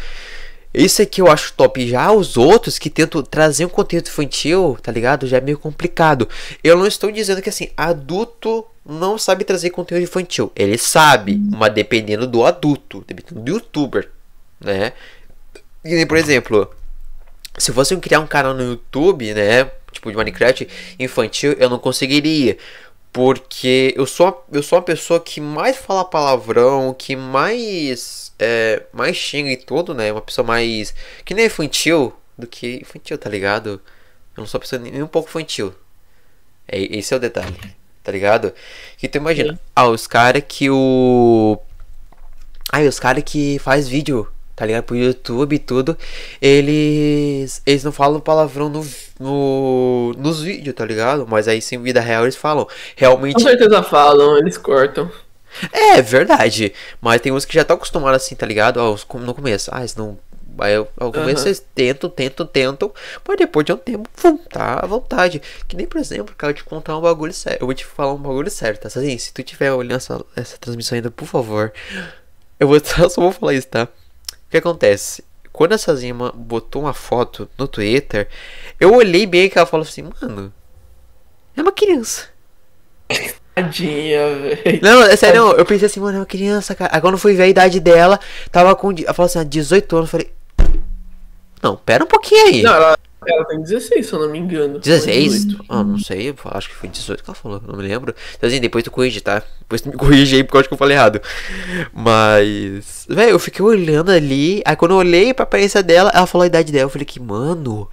[0.76, 1.88] Isso aqui eu acho top.
[1.88, 5.26] Já os outros que tentam trazer um conteúdo infantil, tá ligado?
[5.26, 6.28] Já é meio complicado.
[6.62, 10.52] Eu não estou dizendo que assim, adulto não sabe trazer conteúdo infantil.
[10.54, 14.10] Ele sabe, mas dependendo do adulto, dependendo do youtuber,
[14.60, 14.92] né?
[15.82, 16.70] E por exemplo,
[17.56, 19.70] se fosse criar um canal no YouTube, né?
[19.90, 22.58] Tipo de Minecraft infantil, eu não conseguiria.
[23.10, 29.16] Porque eu sou, eu sou uma pessoa que mais fala palavrão, que mais é, mais
[29.16, 30.12] xinga e tudo, né?
[30.12, 30.94] Uma pessoa mais.
[31.24, 33.80] que nem infantil, do que infantil, tá ligado?
[34.36, 35.74] Eu não sou uma pessoa nem um pouco infantil.
[36.68, 37.56] É, esse é o detalhe,
[38.02, 38.52] tá ligado?
[38.98, 39.58] Que tu imagina, Sim.
[39.74, 41.58] ah, os caras que o.
[42.72, 44.84] Ai, os caras que faz vídeo, tá ligado?
[44.84, 45.96] Pro YouTube e tudo,
[46.42, 47.62] eles.
[47.64, 48.86] Eles não falam palavrão no,
[49.18, 51.26] no, nos vídeos, tá ligado?
[51.28, 52.66] Mas aí sim, vida real, eles falam.
[52.66, 53.42] Com Realmente.
[53.42, 55.10] certeza falam, eles cortam.
[55.72, 56.72] É, verdade.
[57.00, 58.80] Mas tem uns que já estão acostumados assim, tá ligado?
[59.14, 59.70] No começo.
[59.72, 60.18] Ah, se não.
[60.58, 61.48] Aí eu- ao começo Aham.
[61.48, 62.92] eles tentam, tentam, tentam.
[63.28, 65.42] Mas depois de um tempo, fum, tá à vontade.
[65.68, 67.58] Que nem, por exemplo, cara, eu te contar um bagulho sério.
[67.60, 68.88] Eu vou te falar um bagulho sério, tá?
[68.88, 71.72] Assim, se tu tiver olhando essa, essa transmissão ainda, por favor.
[72.58, 73.84] Eu vou, eu só vou falar isso, tá?
[73.84, 75.22] O que acontece?
[75.52, 78.28] Quando essa Zima botou uma foto no Twitter,
[78.80, 80.52] eu olhei bem que ela falou assim, mano.
[81.56, 82.28] É uma criança.
[83.56, 84.80] Tadinha, velho.
[84.82, 86.94] Não, é sério, eu pensei assim, mano, é uma criança, cara.
[86.94, 88.20] Aí quando eu fui ver a idade dela,
[88.52, 88.90] tava com.
[88.90, 90.08] Ela falou assim, ah, 18 anos.
[90.08, 90.30] Eu falei.
[91.62, 92.62] Não, pera um pouquinho aí.
[92.62, 94.78] Não, ela, ela tem 16, se eu não me engano.
[94.78, 95.32] 16?
[95.32, 95.64] Ou 18.
[95.70, 98.14] Ah, não sei, acho que foi 18 que ela falou, não me lembro.
[98.36, 99.42] Então, assim, depois tu corrige, tá?
[99.60, 101.22] Depois tu me corrige aí, porque eu acho que eu falei errado.
[101.94, 103.06] Mas.
[103.08, 104.60] Velho, eu fiquei olhando ali.
[104.66, 106.84] Aí quando eu olhei pra aparência dela, ela falou a idade dela.
[106.84, 107.88] Eu falei que, mano.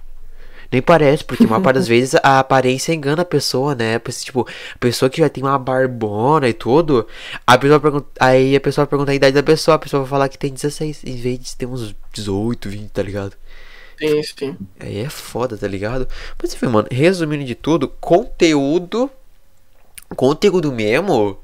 [0.70, 3.98] Nem parece, porque a maior parte das vezes a aparência engana a pessoa, né?
[3.98, 7.06] Porque, Tipo, a pessoa que já tem uma barbona e tudo,
[7.46, 10.28] a pessoa pergunta, aí a pessoa pergunta a idade da pessoa, a pessoa vai falar
[10.28, 13.36] que tem 16, em vez de ter uns 18, 20, tá ligado?
[13.98, 14.58] Sim, sim.
[14.80, 16.08] Aí é foda, tá ligado?
[16.40, 19.10] Mas enfim, mano, resumindo de tudo, conteúdo.
[20.16, 21.38] Conteúdo mesmo.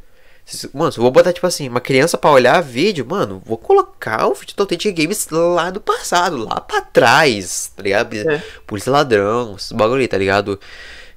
[0.72, 4.26] Mano, se eu vou botar, tipo assim, uma criança pra olhar vídeo, mano, vou colocar
[4.26, 8.14] o vídeo do Authentic Games lá do passado, lá pra trás, tá ligado?
[8.14, 8.42] É.
[8.66, 10.58] Polícia ladrão, esses bagulho tá ligado?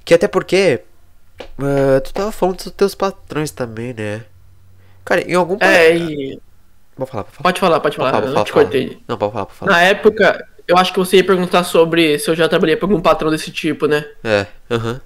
[0.05, 0.81] Que até porque.
[1.59, 4.23] ah, tu tava falando dos teus patrões também, né?
[5.05, 6.39] Cara, em algum É, e.
[6.95, 7.43] Vou falar, vou falar.
[7.43, 8.11] Pode falar, pode falar.
[8.11, 8.63] Fala, eu fala, te fala.
[8.65, 8.99] cortei.
[9.07, 9.71] Não, pode falar, pode falar.
[9.71, 13.01] Na época, eu acho que você ia perguntar sobre se eu já trabalhei pra algum
[13.01, 14.05] patrão desse tipo, né?
[14.23, 15.01] É, aham.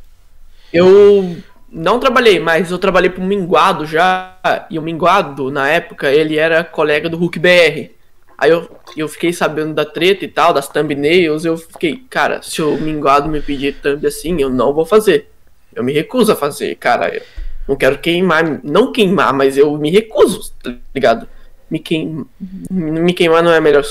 [0.73, 1.37] Eu
[1.77, 4.35] não trabalhei, mas eu trabalhei pro Minguado já.
[4.69, 7.91] E o Minguado, na época, ele era colega do Hulk BR.
[8.35, 11.45] Aí eu, eu fiquei sabendo da treta e tal, das thumbnails.
[11.45, 15.29] Eu fiquei, cara, se o Minguado me pedir thumb assim, eu não vou fazer.
[15.73, 17.15] Eu me recuso a fazer, cara.
[17.15, 17.21] Eu
[17.67, 21.27] não quero queimar, não queimar, mas eu me recuso, tá ligado?
[21.69, 22.25] Me, queim,
[22.71, 23.83] me queimar não é a melhor,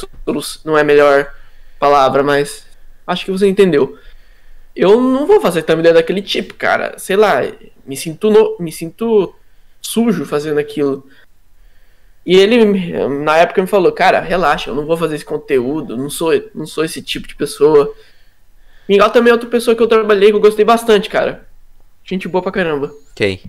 [0.65, 1.33] não é a melhor
[1.79, 2.67] palavra, mas
[3.07, 3.97] acho que você entendeu.
[4.77, 6.99] Eu não vou fazer thumbnail daquele tipo, cara.
[6.99, 7.41] Sei lá,
[7.87, 9.35] me sinto, no- me sinto
[9.81, 11.07] sujo fazendo aquilo.
[12.27, 12.65] E ele,
[13.25, 16.67] na época, me falou, cara, relaxa, eu não vou fazer esse conteúdo, não sou, não
[16.67, 17.95] sou esse tipo de pessoa.
[18.89, 21.47] Mingau também é outra pessoa que eu trabalhei que eu gostei bastante, cara.
[22.05, 22.93] Gente boa pra caramba.
[23.15, 23.41] Quem?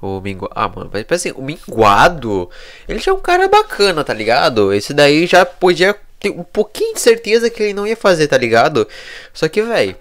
[0.00, 0.52] O Minguado.
[0.54, 2.50] Ah, mano, mas assim, o Minguado,
[2.88, 4.72] ele já é um cara bacana, tá ligado?
[4.72, 8.38] Esse daí já podia ter um pouquinho de certeza que ele não ia fazer, tá
[8.38, 8.88] ligado?
[9.32, 9.96] Só que, velho,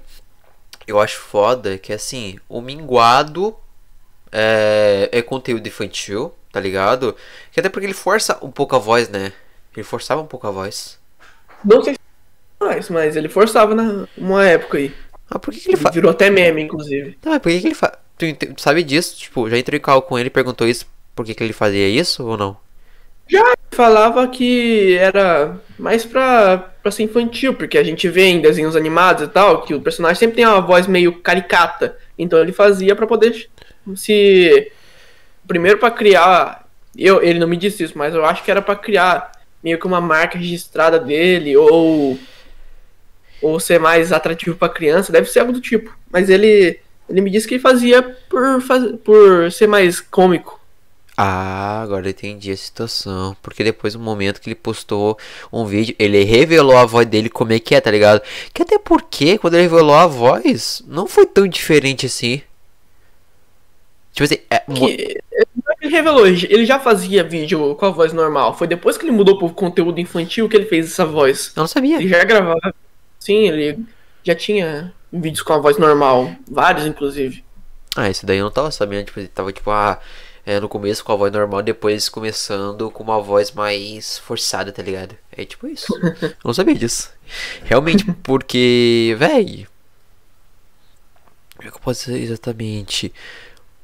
[0.88, 3.56] eu acho foda que assim, o Minguado
[4.32, 7.16] é, é conteúdo infantil, tá ligado?
[7.52, 9.34] Que até porque ele força um pouco a voz, né?
[9.76, 11.00] Ele forçava um pouco a voz.
[11.64, 12.00] Não sei se
[12.60, 14.94] mais, mas ele forçava na uma época aí.
[15.30, 15.94] Ah, por que, que ele faz?
[15.94, 17.18] Virou até meme, inclusive.
[17.26, 17.94] Mas por que, que ele faz?
[18.18, 19.18] Tu, tu sabe disso?
[19.18, 21.88] Tipo, já entrei em call com ele e perguntou isso, por que, que ele fazia
[21.90, 22.58] isso ou não?
[23.72, 29.24] Falava que era mais pra, pra ser infantil, porque a gente vê em desenhos animados
[29.24, 31.98] e tal, que o personagem sempre tem uma voz meio caricata.
[32.18, 33.50] Então ele fazia pra poder
[33.96, 34.72] se.
[35.48, 36.66] Primeiro pra criar.
[36.98, 39.86] Eu, ele não me disse isso, mas eu acho que era pra criar meio que
[39.86, 42.18] uma marca registrada dele, ou.
[43.42, 45.96] Ou ser mais atrativo pra criança, deve ser algo do tipo.
[46.10, 46.80] Mas ele.
[47.08, 48.64] Ele me disse que ele fazia por,
[49.04, 50.60] por ser mais cômico.
[51.18, 53.36] Ah, agora eu entendi a situação.
[53.42, 55.18] Porque depois do momento que ele postou
[55.52, 58.22] um vídeo, ele revelou a voz dele como é que é, tá ligado?
[58.54, 62.42] Que até porque, quando ele revelou a voz, não foi tão diferente assim.
[64.14, 65.20] Tipo assim, é, que
[65.82, 68.58] ele revelou, ele já fazia vídeo com a voz normal.
[68.58, 71.52] Foi depois que ele mudou pro conteúdo infantil que ele fez essa voz.
[71.56, 71.98] eu não sabia.
[71.98, 72.74] Ele já gravava.
[73.20, 73.80] Sim, ele
[74.24, 76.34] já tinha vídeos com a voz normal.
[76.50, 77.44] Vários, inclusive.
[77.96, 79.06] Ah, isso daí eu não tava sabendo.
[79.06, 80.00] Tipo, ele tava tipo, ah,
[80.46, 84.84] é, no começo com a voz normal, depois começando com uma voz mais forçada, tá
[84.84, 85.18] ligado?
[85.36, 85.92] É tipo isso.
[86.22, 87.12] eu não sabia disso.
[87.64, 89.68] Realmente, porque, véi.
[91.56, 93.12] Como é que eu posso dizer exatamente?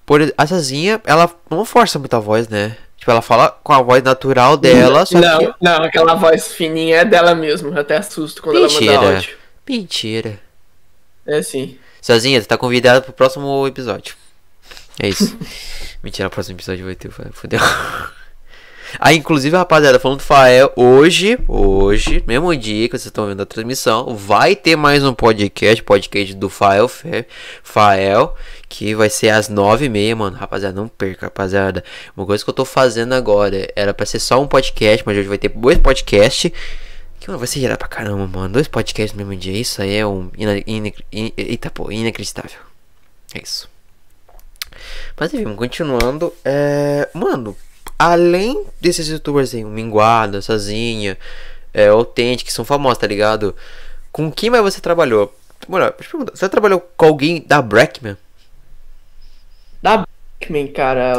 [0.05, 2.77] Por, a Zazinha, ela não força muito a voz, né?
[2.97, 5.53] Tipo, ela fala com a voz natural dela, só não, que.
[5.59, 7.69] não, aquela voz fininha é dela mesmo.
[7.69, 8.93] Eu até assusto quando ela Mentira.
[8.93, 9.37] manda áudio.
[9.67, 10.39] Mentira.
[11.25, 11.79] É sim.
[12.05, 14.15] Zazinha, você tá convidada pro próximo episódio.
[14.99, 15.35] É isso.
[16.03, 17.09] Mentira, no próximo episódio vai ter.
[17.09, 17.59] vai- Fudeu.
[18.99, 23.45] Ah, inclusive, rapaziada, falando do Fael, hoje, hoje, mesmo dia que vocês estão vendo a
[23.45, 26.91] transmissão, vai ter mais um podcast, podcast do Fael
[27.63, 28.35] Fael,
[28.67, 30.35] que vai ser às nove e meia, mano.
[30.35, 31.85] Rapaziada, não perca, rapaziada.
[32.17, 35.29] Uma coisa que eu tô fazendo agora era pra ser só um podcast, mas hoje
[35.29, 36.51] vai ter dois podcasts.
[37.17, 38.49] Que mano, vai ser gerar pra caramba, mano.
[38.55, 39.53] Dois podcasts no mesmo dia.
[39.57, 40.29] Isso aí é um.
[40.37, 42.59] Ina, ina, eita, pô, inacreditável.
[43.33, 43.69] É isso.
[45.19, 46.33] Mas enfim, continuando.
[46.43, 47.09] É.
[47.13, 47.55] Mano,
[47.97, 51.17] além desses youtubers aí, o Minguado, Sozinha,
[51.73, 53.55] é, Tente, que são famosos, tá ligado?
[54.11, 55.33] Com quem mais você trabalhou?
[55.67, 58.17] Mano, deixa eu perguntar, você trabalhou com alguém da Brackman?
[59.81, 60.05] Da
[60.39, 61.13] Brackman, cara,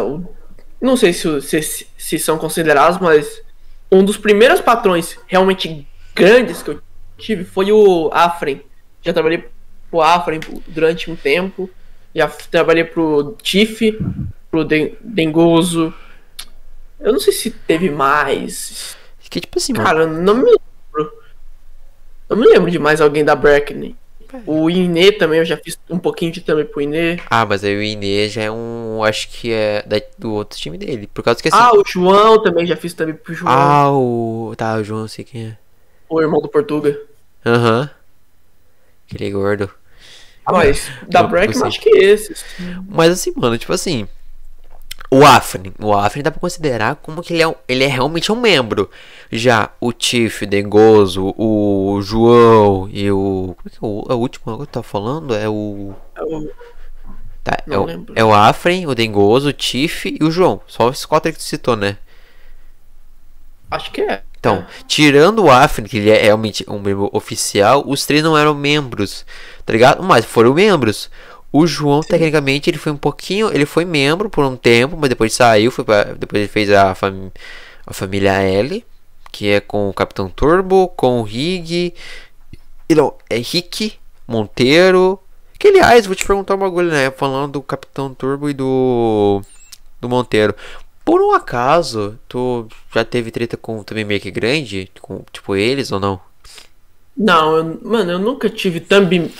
[0.80, 3.40] não sei se, se, se são considerados, mas
[3.90, 6.82] um dos primeiros patrões realmente grandes que eu
[7.16, 8.60] tive foi o Afren.
[9.02, 9.48] Já trabalhei
[9.90, 11.70] pro Afren durante um tempo.
[12.14, 13.98] Já trabalhei pro Tiff,
[14.50, 15.92] pro Dengoso.
[17.00, 18.96] Eu não sei se teve mais.
[19.30, 20.22] Que tipo assim, Cara, mano.
[20.22, 21.12] não me lembro.
[22.28, 23.96] Não me lembro de mais alguém da Brackney.
[24.46, 27.18] O Inê também, eu já fiz um pouquinho de também pro Inê.
[27.28, 29.02] Ah, mas aí o Inê já é um.
[29.04, 31.06] Acho que é da, do outro time dele.
[31.06, 31.56] Por causa que assim.
[31.58, 33.52] Ah, o João também, já fiz também pro João.
[33.52, 34.54] Ah, o.
[34.56, 35.58] Tá, o João, sei quem é.
[36.08, 36.98] O irmão do Portuga.
[37.44, 37.80] Aham.
[37.80, 37.88] Uhum.
[39.06, 39.70] Aquele gordo.
[40.50, 42.34] Mas da Brackman acho que é esse.
[42.88, 44.08] Mas assim, mano, tipo assim.
[45.10, 48.40] O Afrin, o Afrin dá pra considerar como que ele é, ele é realmente um
[48.40, 48.88] membro.
[49.30, 53.54] Já o Tiff, o Dengoso, o João e o.
[53.58, 55.34] Como é que é o, é o último que eu tava falando?
[55.34, 55.94] É o.
[56.16, 56.50] É o.
[57.44, 60.62] Tá, é o, é o Afrin, o Dengoso, o Tiff e o João.
[60.66, 61.98] Só esses quatro que tu citou, né?
[63.70, 64.22] Acho que é.
[64.42, 68.52] Então, tirando o Afrin, que ele é realmente um membro oficial, os três não eram
[68.52, 69.24] membros,
[69.64, 70.02] tá ligado?
[70.02, 71.08] Mas foram membros.
[71.52, 73.54] O João, tecnicamente, ele foi um pouquinho.
[73.54, 75.70] Ele foi membro por um tempo, mas depois saiu.
[75.70, 77.30] Foi pra, depois ele fez a, fam,
[77.86, 78.84] a família L,
[79.30, 81.94] que é com o Capitão Turbo, com o Rig.
[82.90, 83.92] Não, é Rick
[84.26, 85.20] Monteiro.
[85.56, 87.12] Que aliás, vou te perguntar uma coisa, né?
[87.12, 89.40] Falando do Capitão Turbo e do.
[90.00, 90.52] Do Monteiro.
[91.04, 94.90] Por um acaso, tu já teve treta com também meio que grande?
[95.00, 96.20] Com, tipo eles ou não?
[97.16, 99.30] Não, eu, mano, eu nunca tive thumb,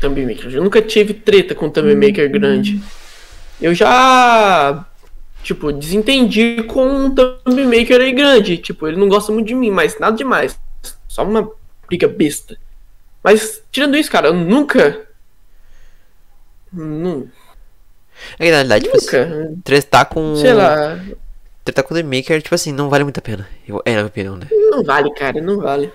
[0.00, 0.52] thumb maker.
[0.52, 2.80] Eu nunca tive treta com thumb maker grande.
[3.60, 4.84] Eu já,
[5.42, 8.58] tipo, desentendi com um thumb maker aí grande.
[8.58, 10.58] Tipo, ele não gosta muito de mim, mas nada demais.
[11.08, 11.50] Só uma
[11.86, 12.58] briga besta.
[13.22, 15.06] Mas, tirando isso, cara, eu nunca.
[16.72, 17.28] Não.
[18.38, 18.96] É, na verdade, tipo.
[18.96, 20.36] Assim, tretar com.
[20.36, 20.98] Sei lá.
[21.64, 23.48] Tretar com o The Maker, tipo assim, não vale muito a pena.
[23.84, 24.46] É, na minha opinião, né?
[24.70, 25.92] Não vale, cara, não vale.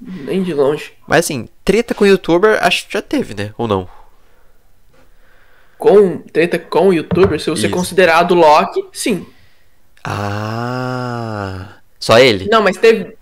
[0.00, 0.92] Nem de longe.
[1.06, 3.52] Mas assim, treta com youtuber, acho que já teve, né?
[3.56, 3.88] Ou não?
[5.78, 7.74] Com treta com youtuber, se você Isso.
[7.74, 9.26] considerado Loki, sim.
[10.04, 11.76] Ah.
[11.98, 12.48] Só ele?
[12.50, 13.16] Não, mas teve.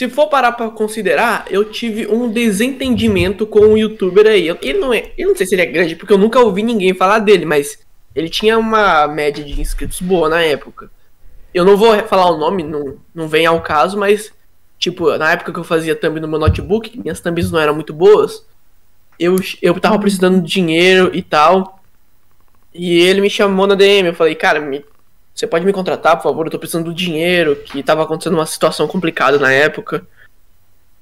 [0.00, 4.48] Se for parar pra considerar, eu tive um desentendimento com um youtuber aí.
[4.62, 5.12] Ele não é.
[5.18, 7.78] Eu não sei se ele é grande, porque eu nunca ouvi ninguém falar dele, mas
[8.16, 10.90] ele tinha uma média de inscritos boa na época.
[11.52, 14.32] Eu não vou falar o nome, não, não vem ao caso, mas
[14.78, 17.92] Tipo, na época que eu fazia thumb no meu notebook, minhas thumbs não eram muito
[17.92, 18.46] boas,
[19.18, 21.78] eu, eu tava precisando de dinheiro e tal.
[22.72, 24.82] E ele me chamou na DM, eu falei, cara, me,
[25.34, 26.46] você pode me contratar, por favor?
[26.46, 30.06] Eu tô precisando do dinheiro, que tava acontecendo uma situação complicada na época.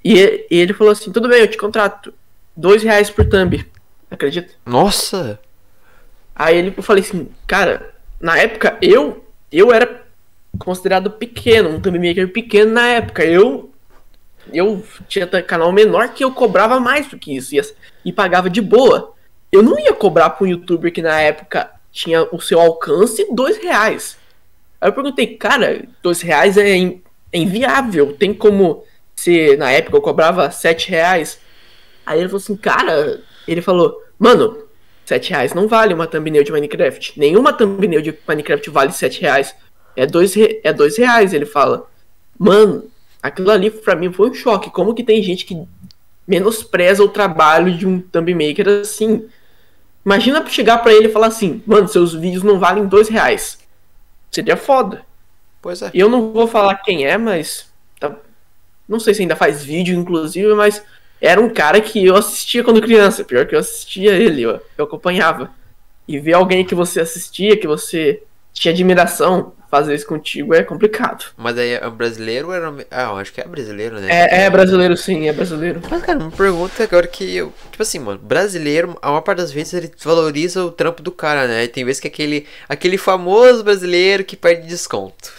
[0.04, 2.14] E, ele falou assim, tudo bem, eu te contrato.
[2.56, 3.64] Dois reais por thumb.
[4.10, 4.52] Acredita?
[4.64, 5.38] Nossa!
[6.34, 10.02] Aí ele, eu falei assim, cara, na época eu eu era
[10.58, 13.24] considerado pequeno, um thumb maker pequeno na época.
[13.24, 13.72] Eu
[14.52, 17.60] eu tinha canal menor que eu cobrava mais do que isso e,
[18.04, 19.14] e pagava de boa.
[19.50, 23.56] Eu não ia cobrar para um youtuber que na época tinha o seu alcance dois
[23.56, 24.16] reais.
[24.80, 28.12] Aí eu perguntei, cara, dois reais é, in, é inviável.
[28.12, 28.84] Tem como
[29.16, 31.40] se na época eu cobrava sete reais?
[32.06, 34.58] Aí ele falou assim, cara, ele falou, mano,
[35.04, 37.18] sete reais não vale uma thumbnail de Minecraft.
[37.18, 39.52] Nenhuma thumbnail de Minecraft vale sete reais.
[39.96, 41.90] É dois, é dois reais, ele fala.
[42.38, 42.88] Mano,
[43.20, 44.70] aquilo ali pra mim foi um choque.
[44.70, 45.60] Como que tem gente que
[46.28, 49.28] menospreza o trabalho de um thumb maker assim?
[50.08, 53.58] Imagina chegar para ele e falar assim, mano, seus vídeos não valem dois reais.
[54.30, 55.02] Seria foda.
[55.60, 55.90] Pois é.
[55.92, 57.70] E eu não vou falar quem é, mas.
[58.00, 58.16] Tá...
[58.88, 60.82] Não sei se ainda faz vídeo, inclusive, mas
[61.20, 63.22] era um cara que eu assistia quando criança.
[63.22, 65.50] Pior que eu assistia ele, eu, eu acompanhava.
[66.06, 68.22] E ver alguém que você assistia, que você
[68.58, 71.26] tinha admiração, fazer isso contigo é complicado.
[71.36, 72.74] Mas aí é brasileiro ou era.
[72.90, 74.08] Ah, acho que é brasileiro, né?
[74.10, 75.80] É, é brasileiro sim, é brasileiro.
[75.90, 77.52] Mas, cara, uma pergunta agora que eu.
[77.70, 81.46] Tipo assim, mano, brasileiro, a maior parte das vezes ele valoriza o trampo do cara,
[81.46, 81.66] né?
[81.66, 85.32] Tem vezes que é aquele, aquele famoso brasileiro que perde desconto.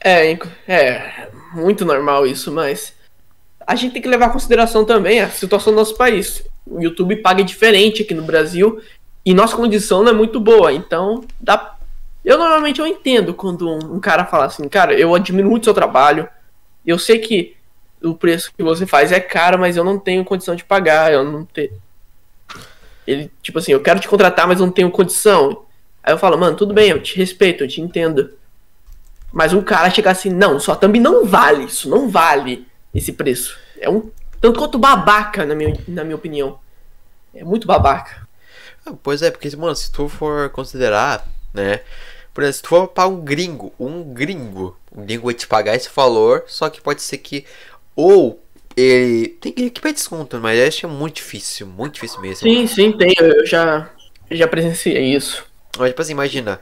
[0.00, 0.36] É,
[0.68, 2.92] é muito normal isso, mas
[3.66, 6.42] a gente tem que levar em consideração também a situação do nosso país.
[6.66, 8.80] O YouTube paga diferente aqui no Brasil
[9.24, 11.73] e nossa condição não é muito boa, então dá.
[12.24, 15.74] Eu normalmente eu entendo quando um, um cara fala assim, cara, eu admiro muito seu
[15.74, 16.28] trabalho,
[16.86, 17.56] eu sei que
[18.02, 21.24] o preço que você faz é caro, mas eu não tenho condição de pagar, eu
[21.24, 21.72] não tenho.
[23.06, 25.64] Ele, tipo assim, eu quero te contratar, mas eu não tenho condição.
[26.02, 28.32] Aí eu falo, mano, tudo bem, eu te respeito, eu te entendo.
[29.32, 33.58] Mas um cara chegar assim, não, sua thumb não vale, isso não vale esse preço.
[33.80, 34.10] É um
[34.40, 36.58] tanto quanto babaca, na minha, na minha opinião.
[37.34, 38.28] É muito babaca.
[38.84, 41.80] Ah, Pois é, porque, mano, se tu for considerar, né?
[42.34, 45.76] Por exemplo, se tu for para um gringo, um gringo, um gringo vai te pagar
[45.76, 47.46] esse valor, só que pode ser que.
[47.94, 48.42] Ou
[48.76, 49.28] ele.
[49.40, 52.48] Tem que pede desconto, mas eu acho muito difícil, muito difícil mesmo.
[52.48, 53.14] Sim, sim, tem.
[53.20, 53.88] Eu já,
[54.28, 55.46] já presenciei isso.
[55.78, 56.60] Mas, tipo assim, imagina.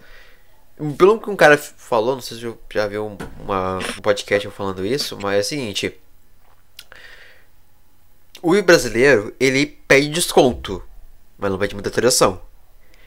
[0.98, 4.48] Pelo que um cara falou, não sei se você já viu um, uma, um podcast
[4.50, 5.94] falando isso, mas é o seguinte.
[8.42, 10.82] O brasileiro, ele pede desconto,
[11.38, 12.42] mas não pede muita alteração.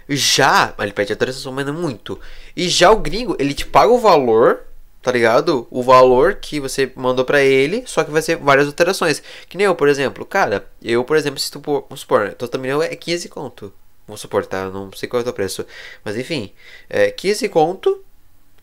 [0.07, 2.19] Já, ele pede alteração, mas não muito.
[2.55, 4.63] E já o gringo, ele te paga o valor,
[5.01, 5.67] tá ligado?
[5.71, 9.21] O valor que você mandou pra ele, só que vai ser várias alterações.
[9.49, 10.25] Que nem eu, por exemplo.
[10.25, 13.73] Cara, eu, por exemplo, se tu, vamos supor, então também é 15 conto.
[14.07, 14.69] Vamos supor, tá?
[14.69, 15.65] Não sei qual é o teu preço.
[16.03, 16.51] Mas enfim,
[16.89, 18.03] é 15 conto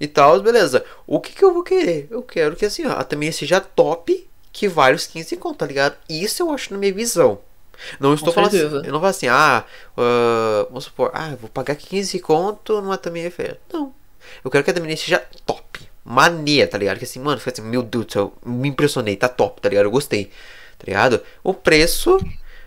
[0.00, 0.84] e tal, beleza.
[1.06, 2.08] O que que eu vou querer?
[2.10, 5.96] Eu quero que assim, ó, também seja top que vale os 15 conto, tá ligado?
[6.08, 7.40] Isso eu acho na minha visão.
[7.98, 9.64] Não estou falando assim, eu não falo assim, ah,
[9.96, 13.58] ah, vamos supor, ah, vou pagar 15 conto numa também feia.
[13.72, 13.94] Não.
[14.44, 15.80] Eu quero que a thumbnail seja top.
[16.04, 16.98] Mania, tá ligado?
[16.98, 19.86] Que assim, mano, fica assim, meu Deus do céu, me impressionei, tá top, tá ligado?
[19.86, 20.26] Eu gostei,
[20.78, 21.22] tá ligado?
[21.44, 22.18] O preço,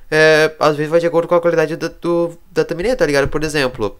[0.10, 3.28] é, às vezes vai de acordo com a qualidade do, do, da thumbnail, tá ligado?
[3.28, 4.00] Por exemplo,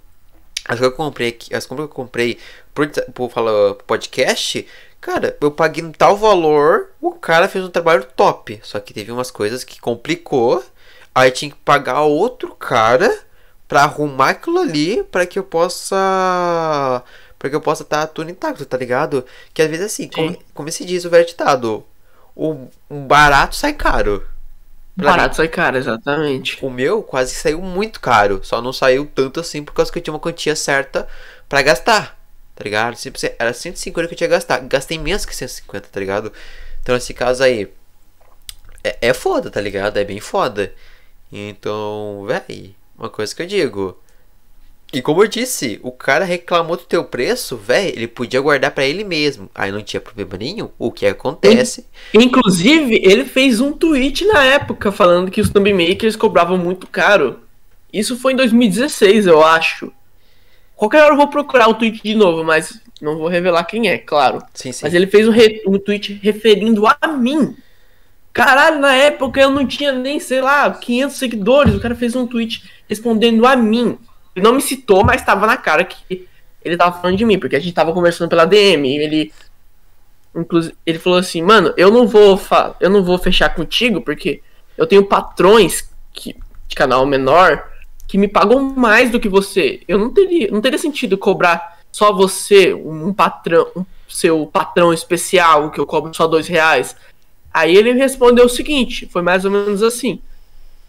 [0.68, 2.40] as que eu comprei as compras que eu comprei
[2.74, 4.66] por, por falar podcast,
[5.00, 8.60] cara, eu paguei um tal valor, o cara fez um trabalho top.
[8.64, 10.64] Só que teve umas coisas que complicou,
[11.16, 13.26] aí tinha que pagar outro cara
[13.68, 17.04] pra arrumar aquilo ali pra que eu possa.
[17.40, 19.26] Pra que eu possa estar tudo intacto, tá ligado?
[19.54, 21.86] Que às vezes assim, como, como se diz o velho ditado,
[22.36, 24.26] o, o barato sai caro.
[24.98, 26.58] Pra mim, Barato sai caro, exatamente.
[26.66, 28.40] o meu quase saiu muito caro.
[28.44, 31.08] Só não saiu tanto assim por causa que eu tinha uma quantia certa
[31.50, 32.18] pra gastar.
[32.56, 32.96] Tá ligado?
[33.38, 34.60] Era 150 que eu tinha que gastar.
[34.62, 36.32] Gastei menos que 150, tá ligado?
[36.82, 37.70] Então nesse caso aí.
[38.84, 39.98] É, é foda, tá ligado?
[39.98, 40.74] É bem foda.
[41.38, 44.00] Então, véi, uma coisa que eu digo.
[44.94, 48.86] E como eu disse, o cara reclamou do teu preço, véi, ele podia guardar pra
[48.86, 49.50] ele mesmo.
[49.54, 50.70] Aí não tinha problema nenhum.
[50.80, 51.86] O que acontece?
[52.14, 57.42] Inclusive, ele fez um tweet na época falando que os thumb makers cobravam muito caro.
[57.92, 59.92] Isso foi em 2016, eu acho.
[60.78, 63.98] Qualquer hora eu vou procurar o tweet de novo, mas não vou revelar quem é,
[63.98, 64.42] claro.
[64.54, 64.86] Sim, sim.
[64.86, 65.34] Mas ele fez um,
[65.68, 67.58] um tweet referindo a mim.
[68.36, 71.74] Caralho, na época eu não tinha nem, sei lá, 500 seguidores.
[71.74, 73.98] O cara fez um tweet respondendo a mim.
[74.36, 76.28] Ele não me citou, mas tava na cara que
[76.62, 78.94] ele tava falando de mim, porque a gente tava conversando pela DM.
[78.98, 79.32] Ele,
[80.36, 82.38] inclusive, ele falou assim, mano, eu não vou,
[82.82, 84.42] eu não vou fechar contigo porque
[84.78, 86.36] eu tenho patrões que,
[86.68, 87.72] de canal menor
[88.06, 89.80] que me pagam mais do que você.
[89.88, 95.72] Eu não teria, não teria sentido cobrar só você, um patrão, um seu patrão especial,
[95.72, 96.98] que eu cobro só dois reais.
[97.56, 100.22] Aí ele respondeu o seguinte, foi mais ou menos assim.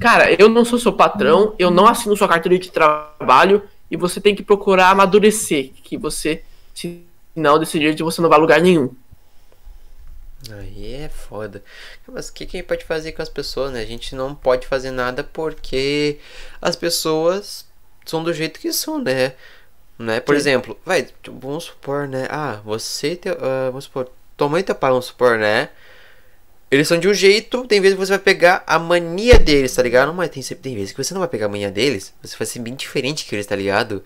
[0.01, 4.21] Cara, eu não sou seu patrão, eu não assino sua carteira de trabalho e você
[4.21, 6.43] tem que procurar amadurecer, que você,
[6.75, 7.05] se
[7.37, 8.93] não decidir, você não vai a lugar nenhum.
[10.51, 11.63] Aí é foda.
[12.09, 13.81] Mas o que, que a gente pode fazer com as pessoas, né?
[13.83, 16.19] A gente não pode fazer nada porque
[16.61, 17.65] as pessoas
[18.05, 19.35] são do jeito que são, né?
[19.97, 20.19] né?
[20.19, 20.41] Por Sim.
[20.41, 22.27] exemplo, vai, vamos supor, né?
[22.29, 25.71] Ah, você, e teu, ah, vamos supor, tua mãe e teu pai, vamos supor, né?
[26.71, 29.83] Eles são de um jeito, tem vezes que você vai pegar a mania deles, tá
[29.83, 30.13] ligado?
[30.13, 32.59] Mas tem, tem vezes que você não vai pegar a mania deles, você vai ser
[32.59, 34.03] bem diferente que eles, tá ligado?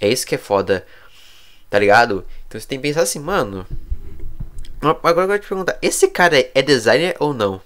[0.00, 0.86] É isso que é foda,
[1.68, 2.24] tá ligado?
[2.46, 3.66] Então você tem que pensar assim, mano.
[4.80, 7.60] Agora eu vou te perguntar, esse cara é designer ou não?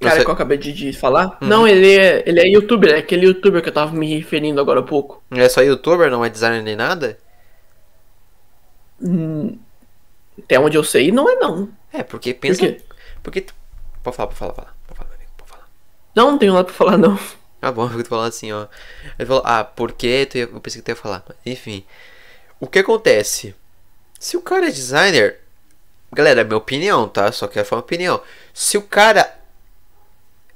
[0.00, 1.36] Cara, Você- que eu acabei de, falar?
[1.40, 4.80] Não, ele é, ele é youtuber, é aquele youtuber que eu tava me referindo agora
[4.80, 5.22] há pouco.
[5.30, 7.18] É só youtuber, não é designer nem nada?
[9.00, 9.58] Hum,
[10.38, 11.68] até onde eu sei, não é não.
[11.92, 12.60] É, porque pensa.
[12.60, 12.80] quê?
[13.22, 13.46] Porque.
[14.02, 15.68] Pode falar, pode falar, pode falar, pode falar, meu amigo, pode falar.
[16.14, 17.18] Não, não tenho nada pra falar não.
[17.60, 18.66] Ah, bom, eu tô falando assim, ó.
[19.16, 21.24] Ele falou, ah, porque tu ia, eu pensei que tu ia falar.
[21.46, 21.84] Enfim.
[22.58, 23.54] O que acontece?
[24.18, 25.38] Se o cara é designer.
[26.12, 27.30] Galera, é minha opinião, tá?
[27.30, 28.20] Só quero falar uma opinião.
[28.52, 29.32] Se o cara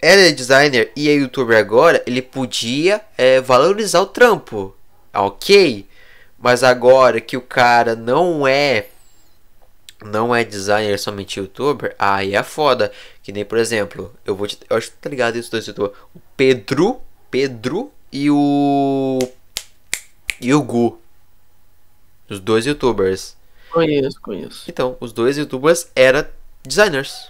[0.01, 4.77] era designer e é youtuber agora, ele podia é, valorizar o trampo.
[5.15, 5.89] Ok?
[6.39, 8.87] Mas agora que o cara não é
[10.05, 12.93] não é designer, somente youtuber, aí é foda.
[13.23, 14.59] Que nem, por exemplo, eu vou te.
[14.69, 15.95] Eu acho que tá ligado isso dois youtubers.
[16.15, 17.01] O Pedro.
[17.31, 19.19] Pedro e o.
[20.41, 20.99] E o Gu.
[22.29, 23.37] Os dois youtubers.
[23.71, 24.65] Conheço, conheço.
[24.69, 26.25] Então, os dois youtubers eram
[26.67, 27.29] designers.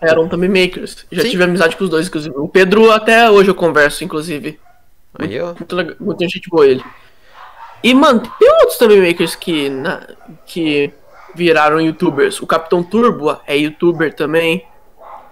[0.00, 1.06] Eram também makers.
[1.10, 1.30] Já Sim.
[1.30, 2.34] tive amizade com os dois, inclusive.
[2.36, 4.58] O Pedro até hoje eu converso, inclusive.
[5.18, 5.54] Aí, ó.
[5.54, 6.84] Muito, legal, muito gente boa ele.
[7.82, 10.06] E, mano, tem outros também makers que, na-
[10.46, 10.92] que
[11.34, 12.40] viraram youtubers.
[12.40, 14.66] O Capitão Turbo é youtuber também.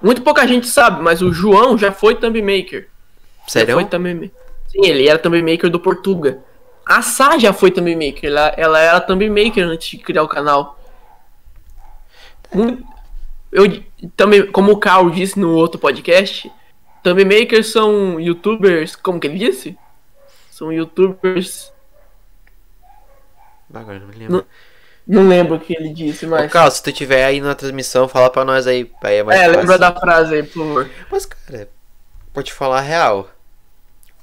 [0.03, 2.88] Muito pouca gente sabe, mas o João já foi thumb maker.
[3.46, 3.74] Já Sério?
[3.74, 4.32] foi thumb
[4.68, 6.42] Sim, ele era thumb maker do Portuga.
[6.84, 8.24] A Sá já foi thumb maker.
[8.24, 10.78] Ela, ela era thumb maker antes de criar o canal.
[13.53, 13.82] Eu
[14.16, 16.50] também, como o Carl disse no outro podcast,
[17.03, 19.78] thumb makers são youtubers, como que ele disse?
[20.50, 21.72] São youtubers.
[23.72, 24.36] Agora não me lembro.
[24.38, 24.44] Não
[25.07, 26.50] lembro o que ele disse, Ô, mas.
[26.50, 28.90] Carlos, se tu tiver aí na transmissão, fala pra nós aí.
[29.03, 30.90] aí é mais é, lembra da frase aí, por favor.
[31.11, 31.68] Mas, cara,
[32.32, 33.30] vou te falar a real.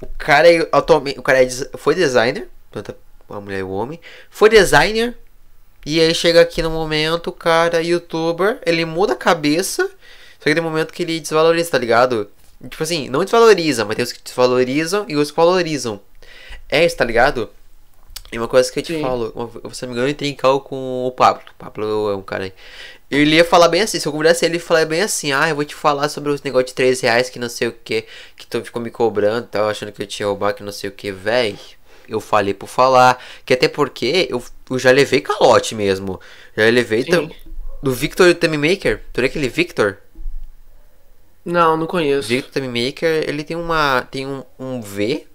[0.02, 2.96] O cara é, atualmente, o cara é foi designer, tanto
[3.30, 4.00] a mulher e o homem,
[4.30, 5.16] foi designer,
[5.86, 9.90] e aí chega aqui no momento, o cara é youtuber, ele muda a cabeça,
[10.40, 12.30] só que tem um momento que ele desvaloriza, tá ligado?
[12.70, 16.02] Tipo assim, não desvaloriza, mas tem os que desvalorizam e os que valorizam.
[16.70, 17.50] É isso, tá ligado?
[18.32, 19.02] E uma coisa que eu te Sim.
[19.02, 21.42] falo, não me entrei em cal com o Pablo.
[21.52, 22.54] O Pablo é um cara aí.
[23.10, 25.56] Ele ia falar bem assim, se eu convidasse ele, ele falar bem assim, ah, eu
[25.56, 28.06] vou te falar sobre os negócios de 3 reais que não sei o que,
[28.38, 30.94] que tu ficou me cobrando, tava achando que eu tinha roubar, que não sei o
[30.94, 31.58] que, véi.
[32.08, 36.20] Eu falei por falar, que até porque eu, eu já levei calote mesmo.
[36.56, 37.30] Já levei tam-
[37.82, 39.02] do Victor Thumb Maker.
[39.12, 39.98] Tu é aquele Victor?
[41.44, 42.28] Não, não conheço.
[42.28, 45.29] Victor Thumb Maker, ele tem uma tem um, um V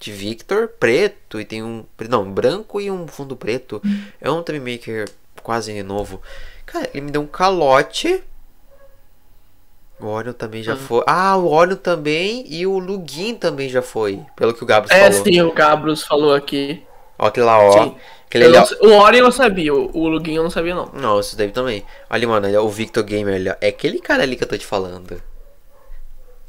[0.00, 3.80] de Victor preto e tem um não branco e um fundo preto.
[4.20, 5.08] É um Thumb Maker
[5.42, 6.20] quase novo.
[6.66, 8.22] Cara, ele me deu um calote.
[10.00, 10.76] O Orion também já Ah.
[10.76, 11.04] foi.
[11.06, 14.20] Ah, o Orion também e o Lugin também já foi.
[14.34, 15.24] Pelo que o Gabs É, falou.
[15.24, 16.82] sim, o Gabros falou aqui.
[17.18, 17.72] Ó, aquele lá, ó.
[17.84, 17.96] Sim.
[18.26, 18.86] Aquele ali, ó.
[18.86, 20.86] o Ori eu sabia, o, o Lugin eu não sabia, não.
[20.94, 21.84] Não, isso daí também.
[22.08, 23.54] Ali, mano, ali, ó, o Victor Gamer ali, ó.
[23.60, 25.20] É aquele cara ali que eu tô te falando.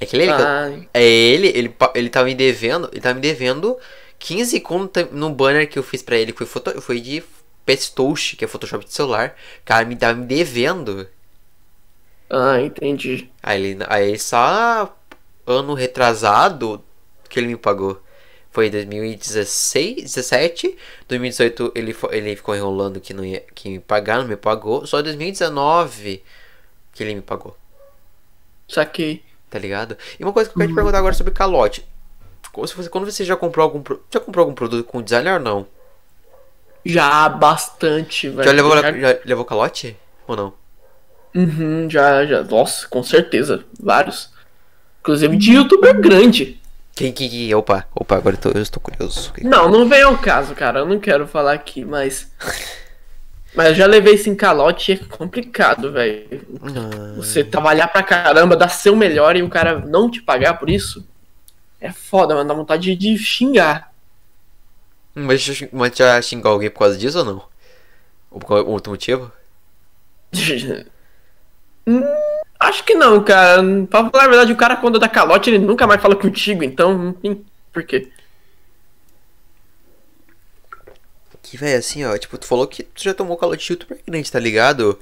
[0.01, 0.21] É que eu...
[0.25, 3.79] Ah, É ele, ele, pa- ele tá me devendo, ele tá me devendo
[4.19, 7.23] 15 conto no banner que eu fiz pra ele, que foi, foto, foi de
[7.65, 9.35] Petouche, que é Photoshop de celular.
[9.65, 11.07] Cara, me tá me devendo.
[12.29, 13.31] ah, entendi.
[13.41, 14.95] Aí ele, aí só
[15.45, 16.83] ano retrasado
[17.29, 18.01] que ele me pagou.
[18.51, 20.77] Foi 2016, 17,
[21.07, 24.85] 2018 ele, ele ficou enrolando que não ia que me pagar, não me pagou.
[24.85, 26.23] Só 2019
[26.93, 27.57] que ele me pagou.
[28.67, 29.23] Saquei.
[29.51, 29.95] Tá ligado?
[30.19, 31.85] E uma coisa que eu quero te perguntar agora sobre calote.
[32.51, 35.39] Como se você- Quando você já comprou algum já comprou algum produto com designer ou
[35.39, 35.67] não?
[36.85, 38.43] Já bastante, velho.
[38.43, 39.95] Já levou, Já- já levou calote?
[40.25, 40.53] Ou não?
[41.35, 42.43] Uhum, já, já.
[42.43, 43.63] Nossa, com certeza.
[43.79, 44.29] Vários.
[45.01, 46.59] Inclusive de youtuber grande.
[46.95, 47.27] Quem que.
[47.29, 49.33] que- Opa, opa, agora eu, tô, eu estou curioso.
[49.43, 50.79] Não, não vem ao caso, cara.
[50.79, 52.31] Eu não quero falar aqui, mas.
[53.53, 56.25] Mas eu já levei esse calote e é complicado, velho.
[56.63, 60.69] Ah, Você trabalhar pra caramba, dar seu melhor e o cara não te pagar por
[60.69, 61.05] isso.
[61.81, 62.47] É foda, mano.
[62.47, 63.91] Dá vontade de xingar.
[65.13, 67.43] Mas, já- mas já xingou alguém por causa disso ou não?
[68.31, 69.31] Ou por outro motivo?
[71.87, 72.03] Hum,
[72.59, 73.61] Acho que não, cara.
[73.89, 77.15] Pra falar a verdade, o cara quando dá calote, ele nunca mais fala contigo, então.
[77.73, 78.11] Por quê?
[81.51, 84.31] Que, velho, assim, ó, tipo, tu falou que tu já tomou calote de youtuber grande,
[84.31, 84.97] tá ligado?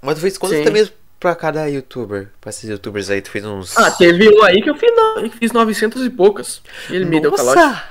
[0.00, 0.64] Mas tu fez quanto Sim.
[0.64, 0.90] também
[1.20, 2.30] pra cada youtuber?
[2.40, 3.76] Pra esses youtubers aí, tu fez uns.
[3.76, 5.30] Ah, teve um aí que eu fiz, no...
[5.32, 6.62] fiz 900 e poucas.
[6.88, 7.58] E ele me deu calote.
[7.58, 7.84] Nossa!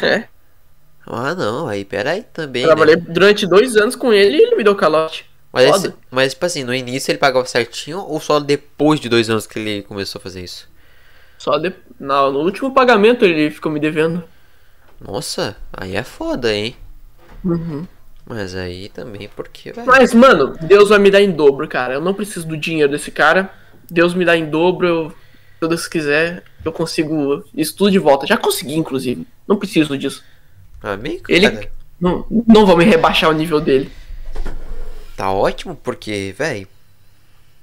[0.00, 0.28] É.
[1.04, 2.62] Ah, não, aí, pera aí também.
[2.62, 2.74] Eu né?
[2.76, 5.28] trabalhei durante dois anos com ele e ele me deu calote.
[5.52, 9.28] Mas, esse- mas, tipo assim, no início ele pagava certinho ou só depois de dois
[9.28, 10.68] anos que ele começou a fazer isso?
[11.36, 11.72] Só de...
[11.98, 14.22] Não, no último pagamento ele ficou me devendo.
[15.00, 16.76] Nossa, aí é foda, hein?
[17.44, 17.86] Uhum.
[18.26, 19.86] Mas aí também porque, velho.
[19.86, 21.94] Mas, mano, Deus vai me dar em dobro, cara.
[21.94, 23.50] Eu não preciso do dinheiro desse cara.
[23.90, 24.86] Deus me dá em dobro.
[24.86, 25.10] Eu,
[25.60, 28.26] se Deus quiser, eu consigo isso tudo de volta.
[28.26, 29.26] Já consegui, inclusive.
[29.48, 30.22] Não preciso disso.
[30.82, 31.70] Amigo, Ele- cara,
[32.00, 33.90] Não, não vou me rebaixar o nível dele.
[35.16, 36.68] tá ótimo porque, velho.